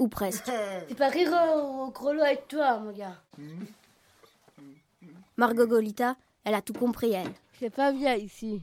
[0.00, 0.46] Ou presque.
[0.88, 3.22] Fais pas rire au grelot avec toi, mon gars.
[5.36, 7.30] Margot Golita, elle a tout compris, elle.
[7.60, 8.60] C'est pas bien ici.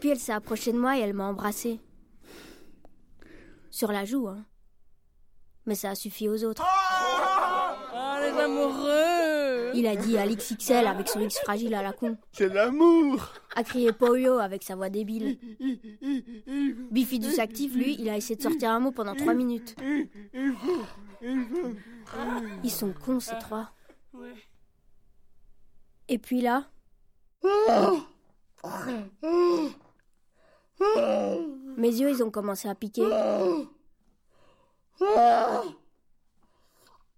[0.00, 1.78] Puis elle s'est approchée de moi et elle m'a embrassé.
[3.78, 4.44] Sur la joue, hein.
[5.64, 6.64] Mais ça a suffi aux autres.
[6.66, 12.18] Ah, les amoureux Il a dit Alix XL avec son X fragile à la con.
[12.32, 15.38] C'est l'amour A crié Polio avec sa voix débile.
[16.90, 19.76] Bifidus actif, lui, il a essayé de sortir un mot pendant trois minutes.
[21.22, 23.70] Ils sont cons, ces trois.
[26.08, 26.66] Et puis là,
[30.80, 33.06] Mes yeux, ils ont commencé à piquer.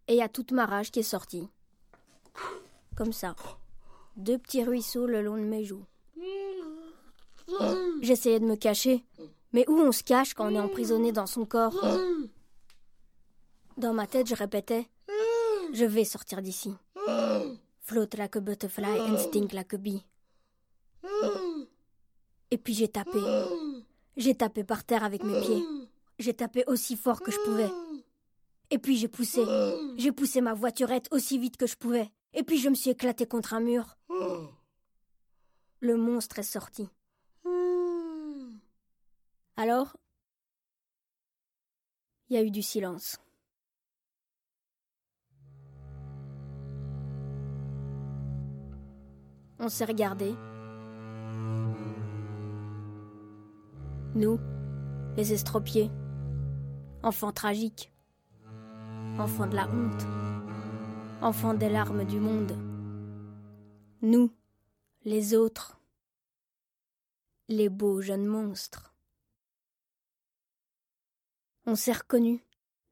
[0.09, 1.49] Et il y a toute ma rage qui est sortie.
[2.97, 3.35] Comme ça.
[4.17, 5.85] Deux petits ruisseaux le long de mes joues.
[8.03, 9.05] J'essayais de me cacher.
[9.53, 11.75] Mais où on se cache quand on est emprisonné dans son corps?
[13.77, 14.89] Dans ma tête, je répétais
[15.73, 16.75] Je vais sortir d'ici.
[17.81, 20.05] Float like a butterfly and stink like a bee.
[22.51, 23.21] Et puis j'ai tapé.
[24.17, 25.65] J'ai tapé par terre avec mes pieds.
[26.19, 27.71] J'ai tapé aussi fort que je pouvais.
[28.71, 29.43] Et puis j'ai poussé.
[29.97, 32.11] J'ai poussé ma voiturette aussi vite que je pouvais.
[32.35, 33.97] Et puis je me suis éclaté contre un mur.
[35.81, 36.89] Le monstre est sorti.
[39.57, 39.97] Alors,
[42.29, 43.19] il y a eu du silence.
[49.59, 50.35] On s'est regardé.
[54.17, 54.41] Nous,
[55.17, 55.89] les estropiés,
[57.05, 57.93] enfants tragiques,
[59.21, 60.05] enfants de la honte,
[61.23, 62.59] enfants des larmes du monde.
[64.03, 64.35] Nous,
[65.05, 65.79] les autres,
[67.47, 68.93] les beaux jeunes monstres.
[71.67, 72.41] On s'est reconnus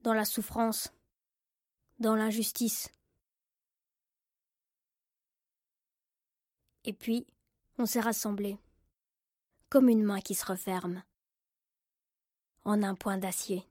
[0.02, 0.92] dans la souffrance,
[1.98, 2.92] dans l'injustice.
[6.84, 7.26] Et puis,
[7.76, 8.56] on s'est rassemblés,
[9.68, 11.02] comme une main qui se referme,
[12.68, 13.66] en un point d'acier.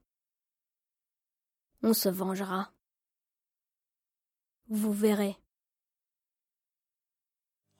[1.83, 2.71] On se vengera.
[4.69, 5.37] Vous verrez.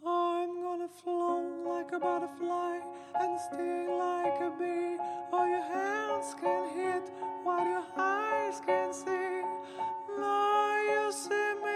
[0.06, 2.80] I'm gonna float like a butterfly
[3.19, 4.97] and sting like a bee.
[5.34, 7.03] All your hands can hit
[7.43, 9.41] what your eyes can see.
[10.19, 10.38] No,
[10.91, 11.66] you see me,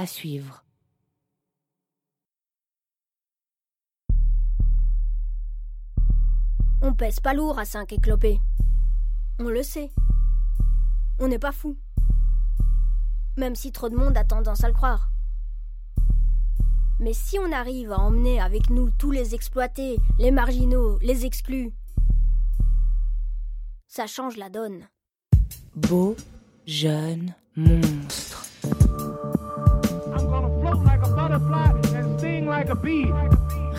[0.00, 0.64] À suivre.
[6.80, 8.40] On pèse pas lourd à 5 éclopés.
[9.40, 9.90] On le sait.
[11.18, 11.76] On n'est pas fou.
[13.36, 15.10] Même si trop de monde a tendance à le croire.
[17.00, 21.72] Mais si on arrive à emmener avec nous tous les exploités, les marginaux, les exclus,
[23.88, 24.86] ça change la donne.
[25.74, 26.14] Beau,
[26.66, 28.37] jeune, monstre.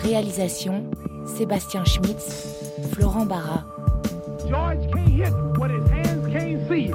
[0.02, 0.90] Réalisation
[1.24, 2.56] Sébastien Schmitz,
[2.92, 3.64] Florent Barra.
[4.48, 6.92] George can't hit what his hands can't see.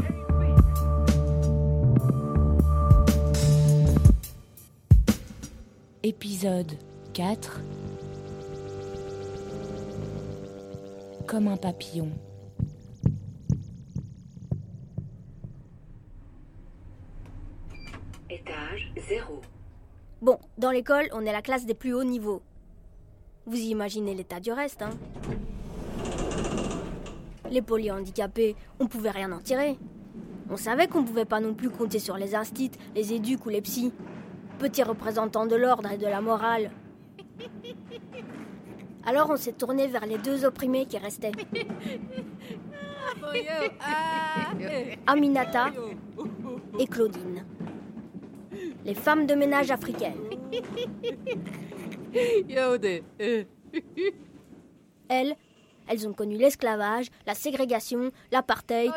[6.03, 6.73] Épisode
[7.13, 7.61] 4
[11.25, 12.09] Comme un papillon.
[20.65, 22.41] Dans l'école, on est la classe des plus hauts niveaux.
[23.45, 24.89] Vous imaginez l'état du reste, hein
[27.51, 29.77] Les polyhandicapés, on pouvait rien en tirer.
[30.49, 33.61] On savait qu'on pouvait pas non plus compter sur les instits, les éducs ou les
[33.61, 33.93] psys.
[34.57, 36.71] Petits représentants de l'ordre et de la morale.
[39.05, 41.31] Alors on s'est tourné vers les deux opprimés qui restaient.
[45.05, 45.67] Aminata
[46.79, 47.45] et Claudine.
[48.83, 50.24] Les femmes de ménage africaines.
[55.09, 55.35] Elles,
[55.87, 58.91] elles ont connu l'esclavage, la ségrégation, l'apartheid.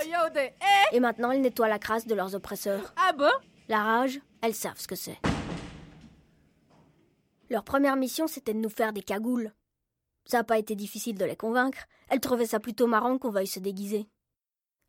[0.92, 2.94] Et maintenant, elles nettoient la crasse de leurs oppresseurs.
[2.96, 3.30] Ah bon?
[3.68, 5.18] La rage, elles savent ce que c'est.
[7.50, 9.52] Leur première mission, c'était de nous faire des cagoules.
[10.24, 11.86] Ça n'a pas été difficile de les convaincre.
[12.08, 14.06] Elles trouvaient ça plutôt marrant qu'on veuille se déguiser.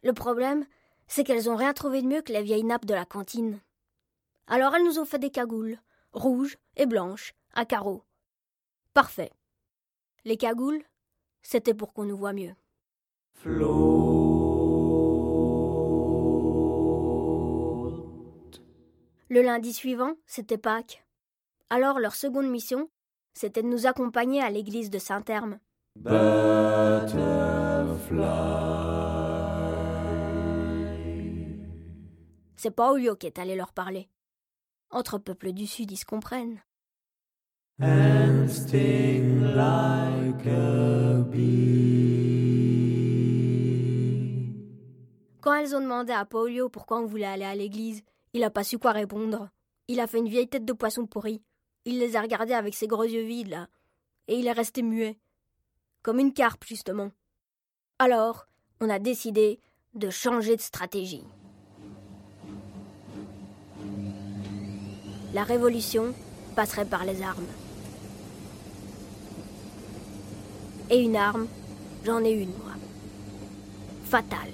[0.04, 0.66] Le problème,
[1.08, 3.60] c'est qu'elles ont rien trouvé de mieux que la vieille nappe de la cantine.
[4.48, 5.80] Alors elles nous ont fait des cagoules,
[6.14, 8.04] rouges et blanches, à carreaux.
[8.94, 9.32] Parfait.
[10.26, 10.84] Les cagoules,
[11.42, 12.54] c'était pour qu'on nous voit mieux.
[19.32, 21.06] Le lundi suivant, c'était Pâques.
[21.70, 22.90] Alors leur seconde mission,
[23.34, 25.60] c'était de nous accompagner à l'église de Saint-Herme.
[32.56, 34.10] C'est Paulio qui est allé leur parler.
[34.92, 36.60] Entre peuples du Sud, ils se comprennent.
[37.82, 42.50] and sting like a bee.
[45.42, 48.02] Quand elles ont demandé à Paulio pourquoi on voulait aller à l'église,
[48.34, 49.50] il a pas su quoi répondre.
[49.88, 51.42] Il a fait une vieille tête de poisson pourri.
[51.86, 53.68] Il les a regardés avec ses gros yeux vides, là.
[54.28, 55.18] Et il est resté muet.
[56.02, 57.12] Comme une carpe, justement.
[57.98, 58.48] Alors,
[58.82, 59.60] on a décidé
[59.94, 61.24] de changer de stratégie.
[65.32, 66.16] La révolution
[66.56, 67.46] passerait par les armes.
[70.90, 71.46] Et une arme,
[72.04, 72.74] j'en ai une, moi.
[74.06, 74.54] Fatale.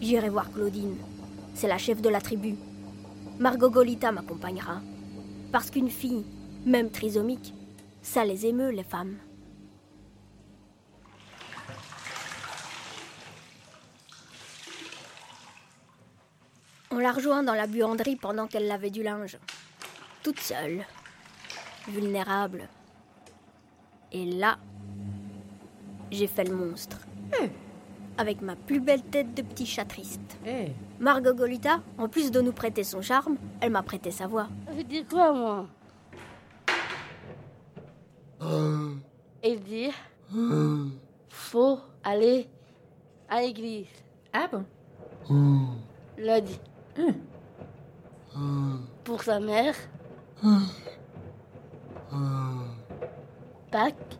[0.00, 0.96] J'irai voir Claudine.
[1.54, 2.54] C'est la chef de la tribu.
[3.38, 4.80] Margot Golita m'accompagnera.
[5.52, 6.24] Parce qu'une fille,
[6.64, 7.52] même trisomique,
[8.00, 9.16] ça les émeut, les femmes.
[17.04, 19.36] L'a rejoint dans la buanderie pendant qu'elle lavait du linge.
[20.22, 20.86] Toute seule.
[21.86, 22.66] Vulnérable.
[24.10, 24.56] Et là,
[26.10, 26.96] j'ai fait le monstre.
[28.16, 30.38] Avec ma plus belle tête de petit chat triste.
[30.98, 34.48] Margot Golita, en plus de nous prêter son charme, elle m'a prêté sa voix.
[34.74, 35.66] Je dis quoi, moi?
[39.42, 39.90] Il dit
[41.28, 42.48] faut aller
[43.28, 43.88] à l'église.
[44.32, 44.64] Ah bon?
[46.16, 46.58] L'a dit.
[49.04, 49.74] Pour sa mère,
[53.70, 54.18] Pâques,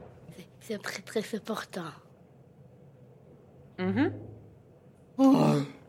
[0.61, 1.93] c'est- très très important.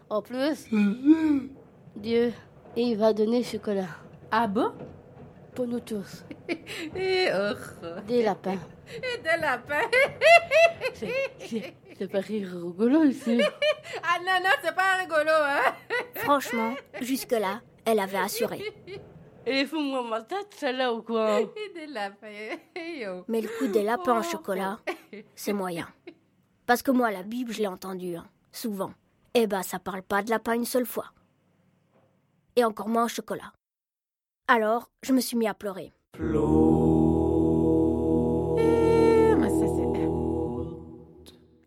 [0.09, 0.67] En plus,
[1.95, 2.33] Dieu,
[2.75, 3.87] il va donner chocolat.
[4.31, 4.71] Ah bon?
[5.53, 6.25] Pour nous tous.
[6.97, 8.01] Oh.
[8.07, 8.59] Des lapins.
[8.87, 9.89] Et des lapins.
[10.93, 13.39] C'est c'est pas rire rigolo ici.
[14.03, 15.73] ah non, non, c'est pas rigolo, hein
[16.15, 18.61] Franchement, jusque-là, elle avait assuré.
[19.45, 22.57] Et fous-moi ma tête, celle-là ou quoi Et des lapins.
[23.27, 24.79] Mais le coup des lapins au chocolat,
[25.35, 25.87] c'est moyen.
[26.65, 28.91] Parce que moi, la Bible, je l'ai entendue, hein, souvent.
[29.33, 31.11] Eh ben, ça parle pas de lapin une seule fois.
[32.55, 33.53] Et encore moins au chocolat.
[34.47, 35.93] Alors, je me suis mis à pleurer.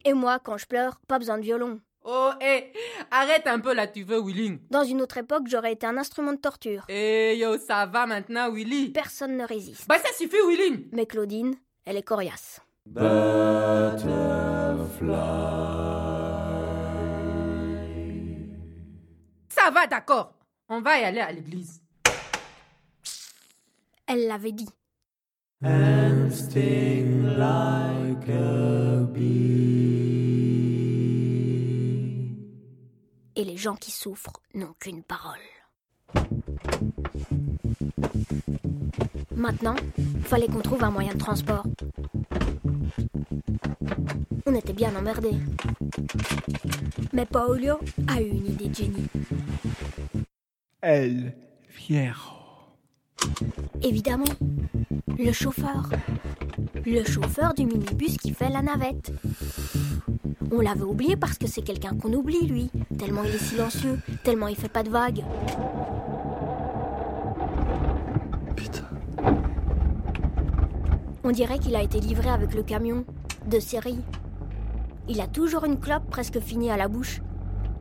[0.08, 1.82] Et moi, quand je pleure, pas besoin de violon.
[2.02, 2.72] Oh, hé,
[3.10, 4.58] arrête un peu là, tu veux, Willy.
[4.70, 6.86] Dans une autre époque, j'aurais été un instrument de torture.
[6.88, 8.88] Eh yo, ça va maintenant, Willy.
[8.92, 9.86] Personne ne résiste.
[9.86, 10.88] Bah ça suffit, Willy.
[10.92, 12.62] Mais Claudine, elle est coriace.
[19.50, 20.32] Ça va, d'accord.
[20.70, 21.82] On va y aller à l'église.
[24.06, 24.70] Elle l'avait dit.
[25.62, 29.87] And sting like a bee.
[33.38, 35.38] Et les gens qui souffrent n'ont qu'une parole.
[39.36, 39.76] Maintenant,
[40.24, 41.64] fallait qu'on trouve un moyen de transport.
[44.44, 45.38] On était bien emmerdés.
[47.12, 47.78] Mais Paolio
[48.08, 49.06] a eu une idée de génie.
[50.80, 51.32] Elle
[51.68, 52.37] Fierro.
[53.82, 54.24] Évidemment,
[55.18, 55.90] le chauffeur.
[56.86, 59.12] Le chauffeur du minibus qui fait la navette.
[60.50, 62.70] On l'avait oublié parce que c'est quelqu'un qu'on oublie, lui.
[62.98, 65.24] Tellement il est silencieux, tellement il fait pas de vagues.
[71.28, 73.04] On dirait qu'il a été livré avec le camion,
[73.50, 73.98] de série.
[75.10, 77.20] Il a toujours une clope presque finie à la bouche,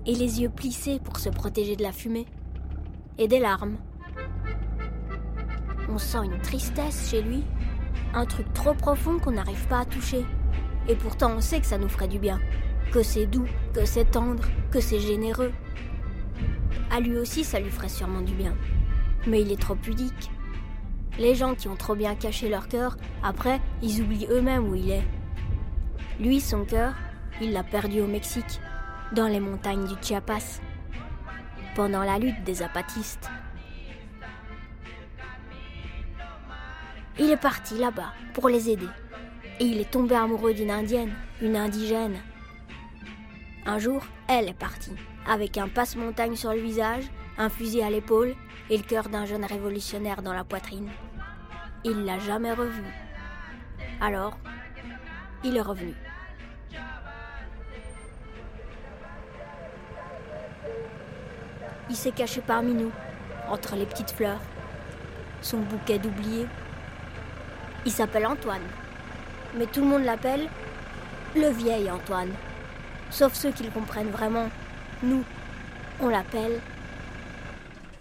[0.06, 2.26] et les yeux plissés pour se protéger de la fumée,
[3.18, 3.78] et des larmes.
[5.90, 7.44] On sent une tristesse chez lui,
[8.14, 10.26] un truc trop profond qu'on n'arrive pas à toucher.
[10.88, 12.40] Et pourtant on sait que ça nous ferait du bien,
[12.92, 15.52] que c'est doux, que c'est tendre, que c'est généreux.
[16.92, 18.56] À lui aussi ça lui ferait sûrement du bien.
[19.28, 20.32] Mais il est trop pudique.
[21.20, 24.92] Les gens qui ont trop bien caché leur cœur, après, ils oublient eux-mêmes où il
[24.92, 25.08] est.
[26.20, 26.94] Lui, son cœur,
[27.42, 28.62] il l'a perdu au Mexique,
[29.14, 30.62] dans les montagnes du Chiapas,
[31.76, 33.30] pendant la lutte des apatistes.
[37.20, 38.88] Il est parti là-bas pour les aider.
[39.59, 42.20] Et il est tombé amoureux d'une indienne, une indigène.
[43.65, 44.93] Un jour, elle est partie,
[45.28, 47.05] avec un passe-montagne sur le visage,
[47.39, 48.36] un fusil à l'épaule
[48.70, 50.89] et le cœur d'un jeune révolutionnaire dans la poitrine.
[51.84, 52.84] Il l'a jamais revu.
[53.99, 54.38] Alors,
[55.43, 55.95] il est revenu.
[61.89, 62.91] Il s'est caché parmi nous,
[63.49, 64.41] entre les petites fleurs,
[65.41, 66.47] son bouquet d'oubliés.
[67.86, 68.67] Il s'appelle Antoine,
[69.55, 70.47] mais tout le monde l'appelle
[71.36, 72.34] le vieil Antoine.
[73.09, 74.49] Sauf ceux qui le comprennent vraiment.
[75.03, 75.23] Nous,
[76.01, 76.59] on l'appelle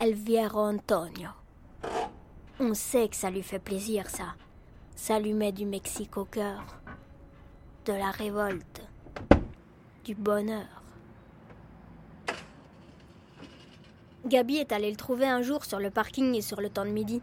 [0.00, 1.28] El Viejo Antonio.
[2.58, 4.34] On sait que ça lui fait plaisir, ça.
[4.94, 6.64] Ça lui met du Mexique au cœur.
[7.84, 8.82] De la révolte.
[10.04, 10.66] Du bonheur.
[14.24, 16.90] Gabi est allée le trouver un jour sur le parking et sur le temps de
[16.90, 17.22] midi.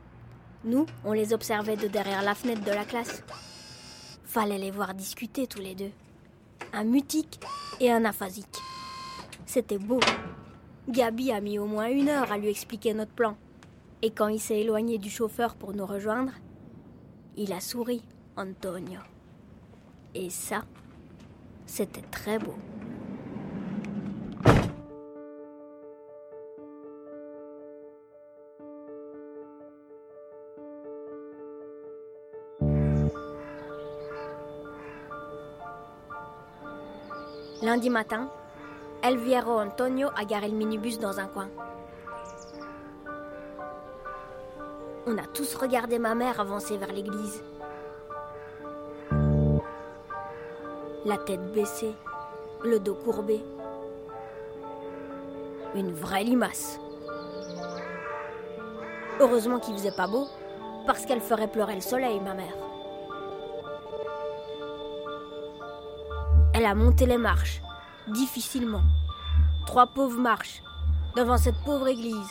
[0.65, 3.21] Nous, on les observait de derrière la fenêtre de la classe.
[4.23, 5.91] Fallait les voir discuter tous les deux.
[6.71, 7.39] Un mutique
[7.81, 8.57] et un aphasique.
[9.45, 9.99] C'était beau.
[10.87, 13.35] Gabi a mis au moins une heure à lui expliquer notre plan.
[14.01, 16.31] Et quand il s'est éloigné du chauffeur pour nous rejoindre,
[17.35, 18.01] il a souri,
[18.37, 18.99] Antonio.
[20.15, 20.63] Et ça,
[21.65, 22.55] c'était très beau.
[37.73, 38.29] Lundi matin,
[39.01, 41.49] El Viejo Antonio a garé le minibus dans un coin.
[45.07, 47.43] On a tous regardé ma mère avancer vers l'église.
[51.03, 51.95] La tête baissée,
[52.63, 53.43] le dos courbé.
[55.73, 56.79] Une vraie limace.
[59.19, 60.27] Heureusement qu'il faisait pas beau,
[60.85, 62.53] parce qu'elle ferait pleurer le soleil, ma mère.
[66.55, 67.62] Elle a monté les marches,
[68.07, 68.81] difficilement.
[69.65, 70.61] Trois pauvres marches,
[71.15, 72.29] devant cette pauvre église,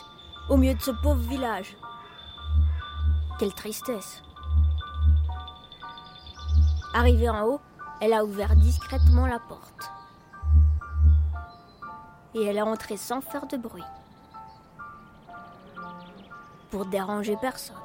[0.49, 1.77] au milieu de ce pauvre village.
[3.39, 4.23] Quelle tristesse.
[6.95, 7.61] Arrivée en haut,
[8.01, 9.91] elle a ouvert discrètement la porte.
[12.35, 13.85] Et elle est entrée sans faire de bruit.
[16.71, 17.77] Pour déranger personne.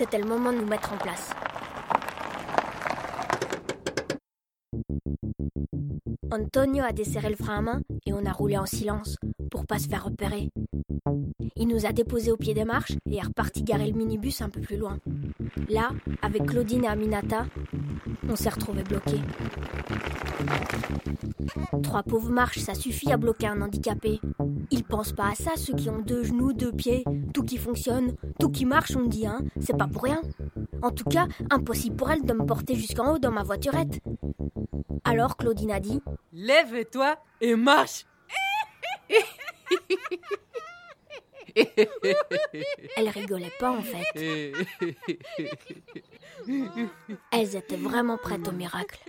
[0.00, 1.28] C'était le moment de nous mettre en place.
[6.32, 9.18] Antonio a desserré le frein à main et on a roulé en silence
[9.50, 10.48] pour pas se faire repérer.
[11.56, 14.48] Il nous a déposés au pied des marches et est reparti garer le minibus un
[14.48, 14.98] peu plus loin.
[15.68, 15.90] Là,
[16.22, 17.46] avec Claudine et Aminata,
[18.28, 19.20] on s'est retrouvés bloqués.
[21.82, 24.20] Trois pauvres marches, ça suffit à bloquer un handicapé.
[24.70, 28.14] Ils pensent pas à ça, ceux qui ont deux genoux, deux pieds, tout qui fonctionne,
[28.38, 29.40] tout qui marche, on me dit, hein.
[29.60, 30.22] C'est pas pour rien.
[30.82, 34.00] En tout cas, impossible pour elle de me porter jusqu'en haut dans ma voiturette.
[35.04, 36.00] Alors Claudine a dit
[36.32, 38.06] Lève-toi et marche
[42.96, 44.54] Elle rigolait pas en fait.
[47.32, 49.00] Elles étaient vraiment prêtes au miracle.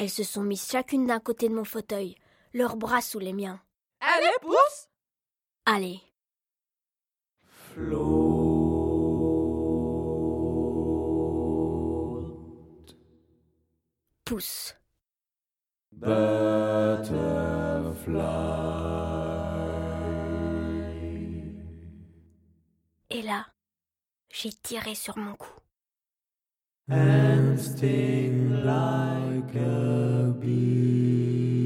[0.00, 2.14] Elles se sont mises chacune d'un côté de mon fauteuil,
[2.54, 3.60] leurs bras sous les miens.
[4.00, 4.88] Allez, pousse
[5.64, 6.00] Allez.
[14.24, 14.74] Pousse.
[24.38, 25.48] J'ai tiré sur mon cou.
[26.88, 31.56] and sting like a bee.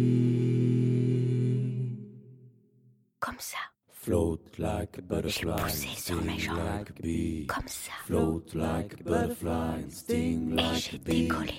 [3.18, 3.58] Comme ça.
[3.88, 6.56] Float like a butterfly, poussé sur mes jambes.
[6.58, 7.46] like a bee.
[7.46, 7.92] Comme ça.
[8.06, 11.22] Float like a butterfly, sting Et like j'ai a bee.
[11.28, 11.54] décollé.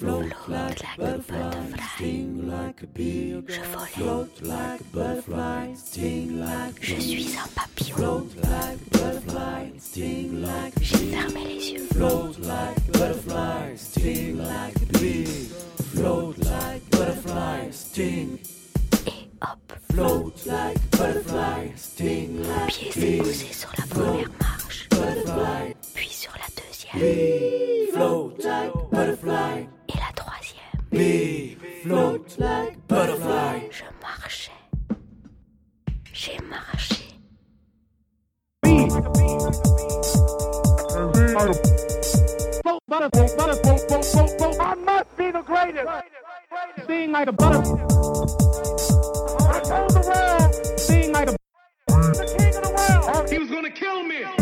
[0.00, 1.50] Float like a butterfly,
[1.94, 3.42] sting like a bee.
[3.46, 3.90] Je volais.
[3.96, 7.02] Float like a butterfly, sting like a Je bee.
[7.02, 7.96] suis un papillon.
[7.96, 11.10] Float like a butterfly, sting like a J'ai bee.
[11.12, 11.86] fermé les yeux.
[11.92, 15.48] Float like a butterfly, sting like a bee.
[15.94, 18.38] Float like a butterfly, sting.
[19.06, 19.58] Et hop,
[19.92, 23.18] Float like a butterfly, sting mon like pied a s'est bee.
[23.18, 27.92] posé sur la première marche, Butterfly, puis sur la deuxième bee.
[27.92, 29.66] Float like a butterfly.
[30.90, 31.56] Bee.
[31.82, 33.68] Float like a butterfly.
[33.70, 34.52] Je marchais.
[36.12, 37.04] J'ai marché.
[42.62, 44.56] Float, butterfly, butterfly, float, float, float.
[44.60, 45.88] I must be the greatest.
[46.86, 47.80] Sing like a butterfly.
[49.48, 51.36] I told the world, sing like a
[51.88, 53.28] the king of the world.
[53.30, 54.24] He was gonna kill me.
[54.24, 54.36] I'm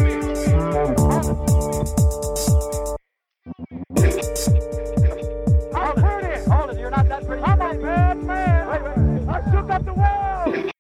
[9.39, 10.71] I.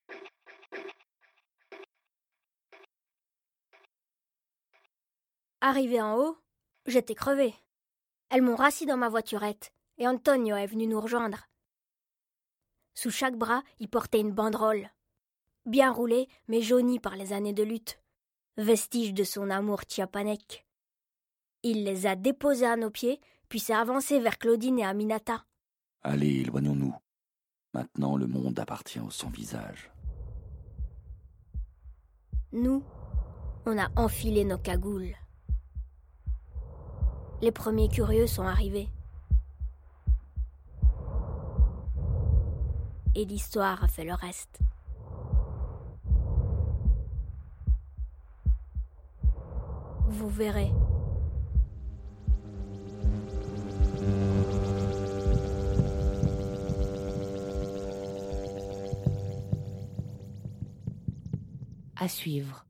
[5.60, 6.36] Arrivé en haut,
[6.86, 7.54] j'étais crevé.
[8.30, 11.46] Elles m'ont rassis dans ma voiturette et Antonio est venu nous rejoindre.
[12.94, 14.90] Sous chaque bras, il portait une banderole.
[15.64, 18.00] Bien roulée, mais jaunie par les années de lutte.
[18.56, 20.66] Vestige de son amour chiapanec.
[21.62, 25.44] Il les a déposés à nos pieds, puis s'est avancé vers Claudine et Aminata.
[26.02, 26.94] Allez, éloignons-nous.
[27.74, 29.90] Maintenant, le monde appartient au sans visage.
[32.52, 32.82] Nous,
[33.66, 35.14] on a enfilé nos cagoules.
[37.42, 38.88] Les premiers curieux sont arrivés.
[43.14, 44.60] Et l'histoire a fait le reste.
[50.08, 50.72] Vous verrez.
[62.00, 62.64] À suivre.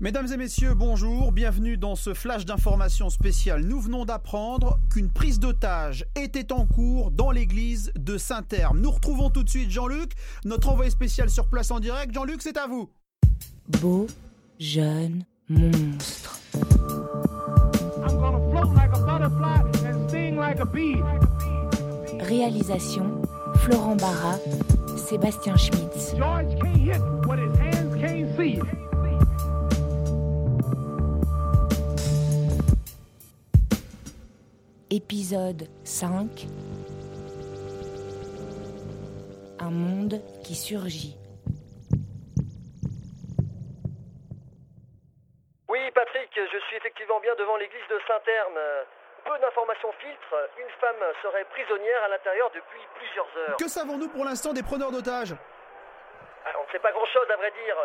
[0.00, 3.62] Mesdames et messieurs, bonjour, bienvenue dans ce flash d'information spéciale.
[3.62, 8.80] Nous venons d'apprendre qu'une prise d'otage était en cours dans l'église de Saint-Herme.
[8.80, 10.12] Nous retrouvons tout de suite Jean-Luc,
[10.44, 12.12] notre envoyé spécial sur place en direct.
[12.12, 12.90] Jean-Luc, c'est à vous.
[13.80, 14.08] Beau,
[14.58, 16.41] jeune, monstre.
[22.20, 23.22] Réalisation
[23.56, 24.36] Florent Barra,
[24.96, 26.14] Sébastien Schmitz.
[26.16, 28.60] George can't hit what his hands can't see.
[34.90, 36.46] Épisode 5
[39.58, 41.16] Un monde qui surgit.
[45.68, 48.58] Oui, Patrick, je suis effectivement bien devant l'église de Saint-Herme.
[49.24, 50.48] Peu d'informations filtrent.
[50.58, 53.56] Une femme serait prisonnière à l'intérieur depuis plusieurs heures.
[53.56, 55.34] Que savons-nous pour l'instant des preneurs d'otages?
[56.44, 57.76] Ah, On ne sait pas grand-chose, à vrai dire.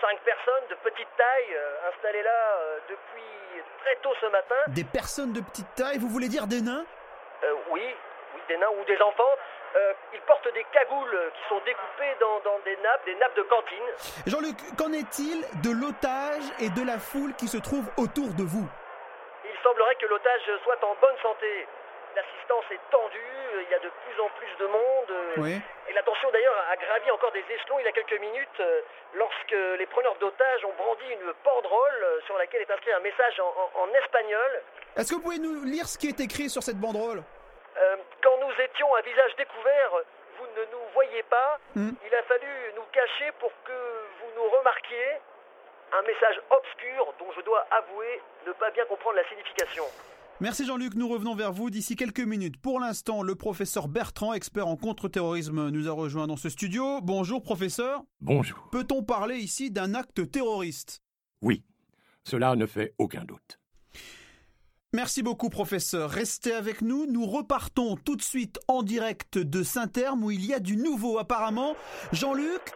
[0.00, 4.54] Cinq personnes de petite taille euh, installées là euh, depuis très tôt ce matin.
[4.68, 6.84] Des personnes de petite taille, vous voulez dire des nains?
[7.44, 7.82] Euh, oui,
[8.34, 9.34] oui, des nains ou des enfants.
[9.74, 13.42] Euh, ils portent des cagoules qui sont découpées dans, dans des nappes, des nappes de
[13.42, 13.84] cantine.
[14.26, 18.68] Jean-Luc, qu'en est-il de l'otage et de la foule qui se trouve autour de vous?
[19.56, 21.66] Il semblerait que l'otage soit en bonne santé.
[22.14, 25.12] L'assistance est tendue, il y a de plus en plus de monde.
[25.36, 25.60] Oui.
[25.88, 28.80] Et la tension d'ailleurs a gravi encore des échelons il y a quelques minutes euh,
[29.14, 33.38] lorsque les preneurs d'otages ont brandi une banderole euh, sur laquelle est inscrit un message
[33.40, 34.62] en, en- en espagnol.
[34.96, 37.22] Est-ce que vous pouvez nous lire ce qui est écrit sur cette banderole?
[37.76, 39.90] Euh, quand nous étions à visage découvert,
[40.38, 41.58] vous ne nous voyez pas.
[41.74, 41.90] Hmm.
[42.06, 45.20] Il a fallu nous cacher pour que vous nous remarquiez.
[45.98, 49.84] Un message obscur dont je dois avouer ne pas bien comprendre la signification.
[50.40, 52.60] Merci Jean-Luc, nous revenons vers vous d'ici quelques minutes.
[52.60, 57.00] Pour l'instant, le professeur Bertrand, expert en contre-terrorisme, nous a rejoint dans ce studio.
[57.00, 58.02] Bonjour professeur.
[58.20, 58.68] Bonjour.
[58.70, 61.00] Peut-on parler ici d'un acte terroriste?
[61.40, 61.64] Oui,
[62.24, 63.58] cela ne fait aucun doute.
[64.92, 66.10] Merci beaucoup professeur.
[66.10, 70.52] Restez avec nous, nous repartons tout de suite en direct de Saint-Herme où il y
[70.52, 71.74] a du nouveau apparemment.
[72.12, 72.74] Jean-Luc?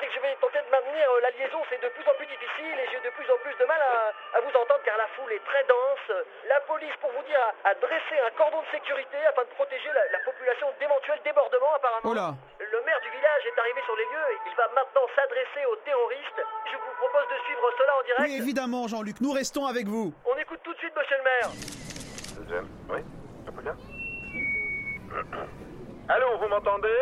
[0.00, 1.60] Euh, Patrick, je vais tenter de maintenir euh, la liaison.
[1.68, 4.12] C'est de plus en plus difficile et j'ai de plus en plus de mal à,
[4.36, 6.24] à vous entendre car la foule est très dense.
[6.48, 9.92] La police, pour vous dire, a, a dressé un cordon de sécurité afin de protéger
[9.92, 12.08] la, la population d'éventuels débordements apparemment.
[12.08, 15.04] Oh là Le maire du village est arrivé sur les lieux et il va maintenant
[15.12, 16.40] s'adresser aux terroristes.
[16.72, 18.24] Je vous propose de suivre cela en direct.
[18.24, 20.12] Oui, évidemment Jean-Luc, nous restons avec vous.
[20.24, 21.48] On écoute tout de suite, monsieur le maire.
[22.40, 22.68] Deuxième.
[22.88, 23.00] Oui,
[23.48, 23.74] un peu là.
[26.08, 26.98] Allô, vous m'entendez?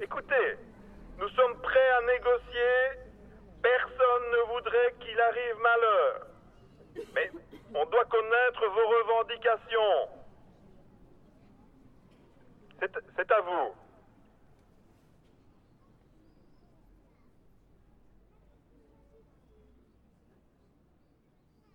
[0.00, 0.56] Écoutez,
[1.18, 3.00] nous sommes prêts à négocier.
[3.60, 6.26] Personne ne voudrait qu'il arrive malheur.
[7.14, 7.30] Mais
[7.74, 10.08] on doit connaître vos revendications.
[12.80, 13.74] C'est à vous.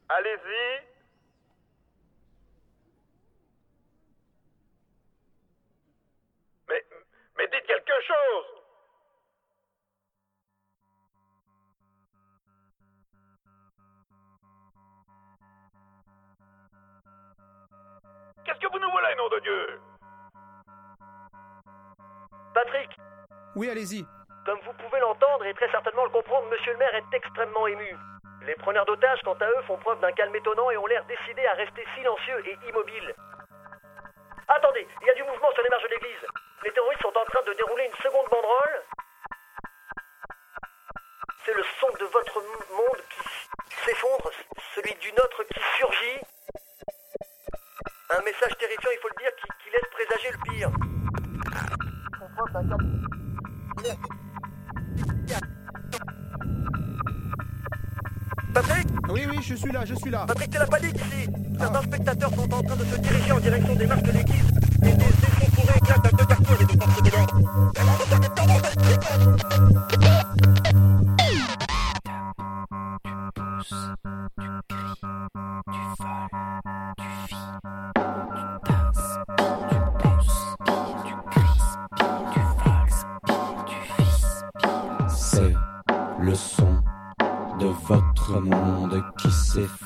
[0.10, 0.84] Allez-y.
[7.38, 8.63] Mais dites quelque chose
[18.46, 19.80] Qu'est-ce que vous nous voilà, nom de Dieu
[22.54, 22.90] Patrick,
[23.56, 24.06] Oui, allez-y.
[24.46, 27.96] comme vous pouvez l'entendre et très certainement le comprendre, monsieur le maire est extrêmement ému.
[28.46, 31.46] Les preneurs d'otages, quant à eux, font preuve d'un calme étonnant et ont l'air décidés
[31.48, 33.16] à rester silencieux et immobiles.
[34.50, 36.26] Attendez, il y a du mouvement sur les marges de l'église.
[36.64, 38.84] Les terroristes sont en train de dérouler une seconde banderole.
[41.46, 42.42] C'est le son de votre
[42.76, 43.02] monde
[43.70, 44.30] qui s'effondre,
[44.76, 46.20] celui du nôtre qui surgit.
[48.16, 50.70] Un message terrifiant, il faut le dire, qui, qui laisse présager le pire.
[58.54, 60.26] Patrick Oui, oui, je suis là, je suis là.
[60.28, 63.76] Patrick, c'est la panique ici Certains spectateurs sont en train de se diriger en direction
[63.76, 64.52] des marches de l'église
[64.84, 67.34] et des échauffourées éclatent un peu partout et des forces de l'ordre.
[88.34, 89.83] Votre monde qui s'effondre,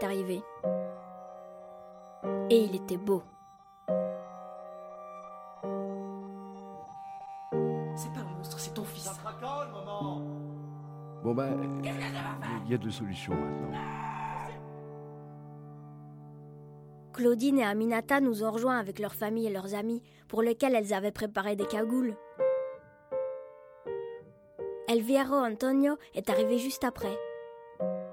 [0.00, 0.42] est arrivé.
[2.50, 3.22] Et il était beau.
[7.94, 9.10] C'est pas un monstre, c'est ton fils.
[11.22, 11.82] Bon ben,
[12.64, 13.76] il y a deux solutions maintenant.
[17.12, 20.94] Claudine et Aminata nous ont rejoints avec leur famille et leurs amis, pour lesquels elles
[20.94, 22.16] avaient préparé des cagoules.
[24.88, 27.16] Elviero Antonio est arrivé juste après,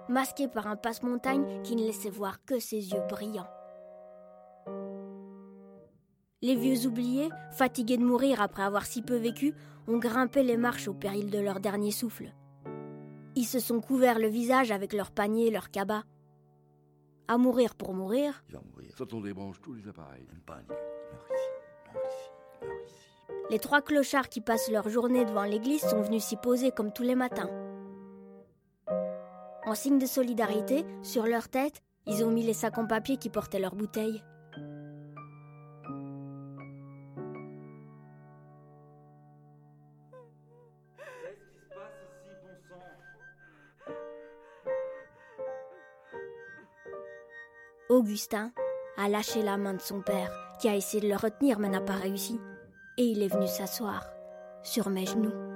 [0.09, 3.47] masqué par un passe-montagne qui ne laissait voir que ses yeux brillants.
[6.41, 9.53] Les vieux oubliés, fatigués de mourir après avoir si peu vécu,
[9.87, 12.33] ont grimpé les marches au péril de leur dernier souffle.
[13.35, 16.03] Ils se sont couverts le visage avec leurs paniers et leurs cabas.
[17.27, 18.91] À mourir pour mourir, Il va mourir.
[18.95, 20.27] Soit on débranche tous les appareils.
[20.31, 20.71] Une panique.
[23.49, 27.03] les trois clochards qui passent leur journée devant l'église sont venus s'y poser comme tous
[27.03, 27.49] les matins.
[29.67, 33.29] En signe de solidarité, sur leur tête, ils ont mis les sacs en papier qui
[33.29, 34.23] portaient leurs bouteilles.
[47.89, 48.53] Augustin
[48.95, 51.81] a lâché la main de son père, qui a essayé de le retenir mais n'a
[51.81, 52.39] pas réussi.
[52.97, 54.05] Et il est venu s'asseoir
[54.63, 55.46] sur mes genoux.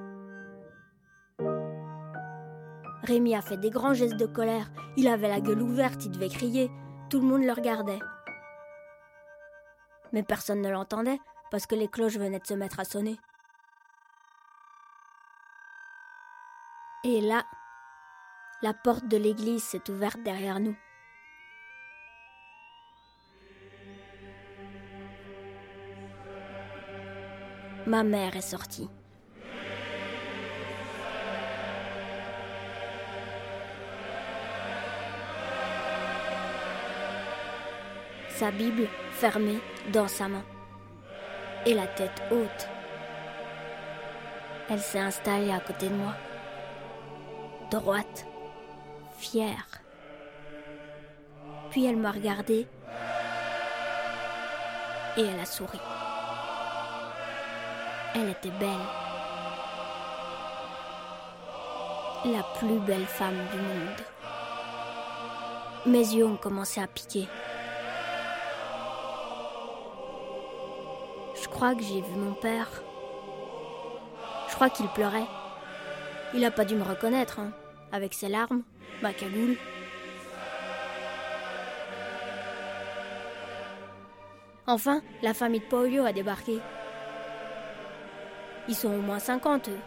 [3.12, 4.72] Rémi a fait des grands gestes de colère.
[4.95, 6.72] Il avait la gueule ouverte, il devait crier.
[7.09, 7.99] Tout le monde le regardait.
[10.14, 11.20] Mais personne ne l'entendait
[11.51, 13.20] parce que les cloches venaient de se mettre à sonner.
[17.03, 17.43] Et là,
[18.62, 20.78] la porte de l'église s'est ouverte derrière nous.
[27.86, 28.89] Ma mère est sortie.
[38.42, 39.60] Sa Bible fermée
[39.94, 40.42] dans sa main.
[41.68, 42.68] Et la tête haute.
[44.68, 46.16] Elle s'est installée à côté de moi.
[47.70, 48.26] Droite.
[49.20, 49.68] Fière.
[51.70, 52.68] Puis elle m'a regardée.
[55.18, 55.80] Et elle a souri.
[58.16, 58.88] Elle était belle.
[62.26, 64.02] La plus belle femme du monde.
[65.86, 67.28] Mes yeux ont commencé à piquer.
[71.62, 72.68] Crois que j'ai vu mon père.
[74.49, 75.28] Je crois qu'il pleurait.
[76.34, 77.51] Il a pas dû me reconnaître, hein,
[77.91, 78.64] avec ses larmes,
[79.03, 79.57] ma cagoule.
[84.66, 86.57] Enfin, la famille de Paulio a débarqué.
[88.68, 89.80] Ils sont au moins 50, eux.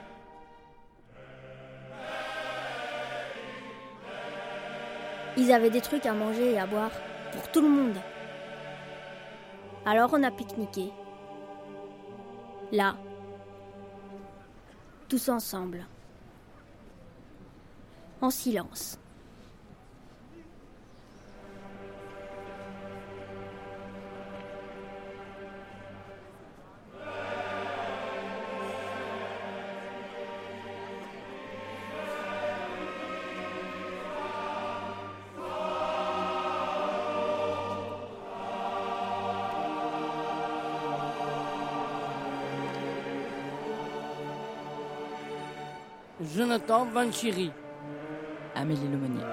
[5.37, 6.93] Ils avaient des trucs à manger et à boire
[7.33, 7.97] pour tout le monde.
[9.85, 10.93] Alors on a pique-niqué.
[12.75, 12.97] Là.
[15.09, 15.87] Tous ensemble.
[18.21, 18.99] En silence.
[46.37, 47.53] Jonathan Vanchiri.
[48.57, 49.25] Amélie Lemonnier.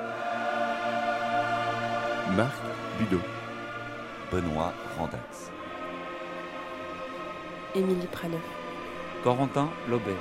[2.38, 2.54] Marc
[3.00, 3.22] Budeau.
[4.32, 5.52] Benoît Randax.
[7.74, 8.40] Émilie Praneuf.
[9.24, 10.16] Corentin Lobet.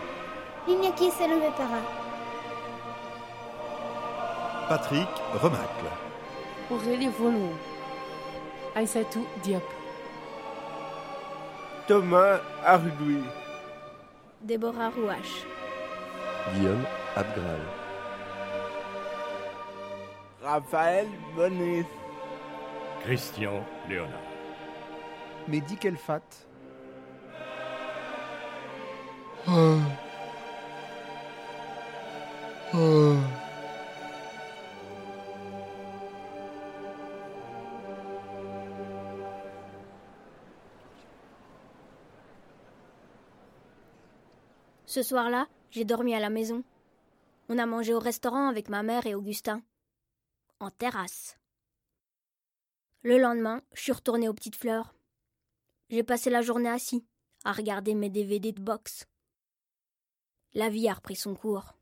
[0.66, 1.82] Iñaki Salomé Para.
[4.70, 5.90] Patrick Remacle.
[6.70, 7.52] Aurélie Volon.
[8.74, 9.62] Aïssatou Diop.
[11.86, 13.22] Thomas Ardoui.
[14.40, 15.49] Déborah Rouache.
[16.54, 16.84] Guillaume
[17.16, 17.60] Abgral.
[20.42, 21.84] Raphaël Bonis.
[23.02, 24.10] Christian Léonard.
[25.48, 26.20] Mehdi Kelfat.
[44.86, 46.64] Ce soir-là, j'ai dormi à la maison.
[47.48, 49.62] On a mangé au restaurant avec ma mère et Augustin.
[50.58, 51.38] En terrasse.
[53.02, 54.94] Le lendemain, je suis retournée aux petites fleurs.
[55.88, 57.04] J'ai passé la journée assis,
[57.44, 59.06] à regarder mes DVD de boxe.
[60.52, 61.74] La vie a repris son cours.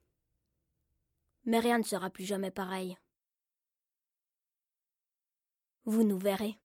[1.44, 2.96] Mais rien ne sera plus jamais pareil.
[5.84, 6.58] Vous nous verrez.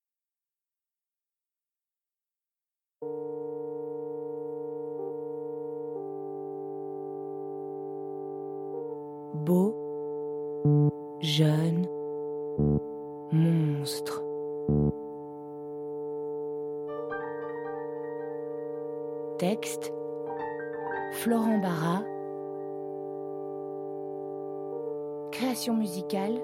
[9.33, 9.73] Beau,
[11.19, 11.87] jeune,
[13.31, 14.23] monstre.
[19.39, 19.91] Texte
[21.13, 22.03] Florent Barra.
[25.31, 26.39] Création musicale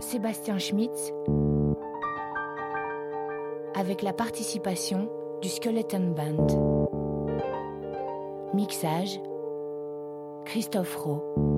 [0.00, 1.12] Sébastien Schmitz.
[3.74, 5.08] Avec la participation
[5.40, 6.90] du Skeleton Band.
[8.52, 9.20] Mixage
[10.44, 11.57] Christophe Rowe.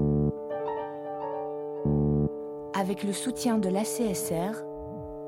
[2.91, 4.65] Avec le soutien de l'ACSR,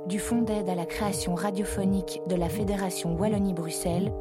[0.08, 4.12] du Fonds d'aide à la création radiophonique de la Fédération Wallonie-Bruxelles,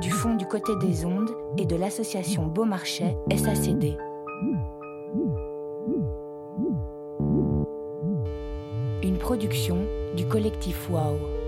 [0.00, 3.96] du Fonds du côté des ondes et de l'association Beaumarchais SACD.
[9.02, 9.78] Une production
[10.14, 11.39] du collectif WOW.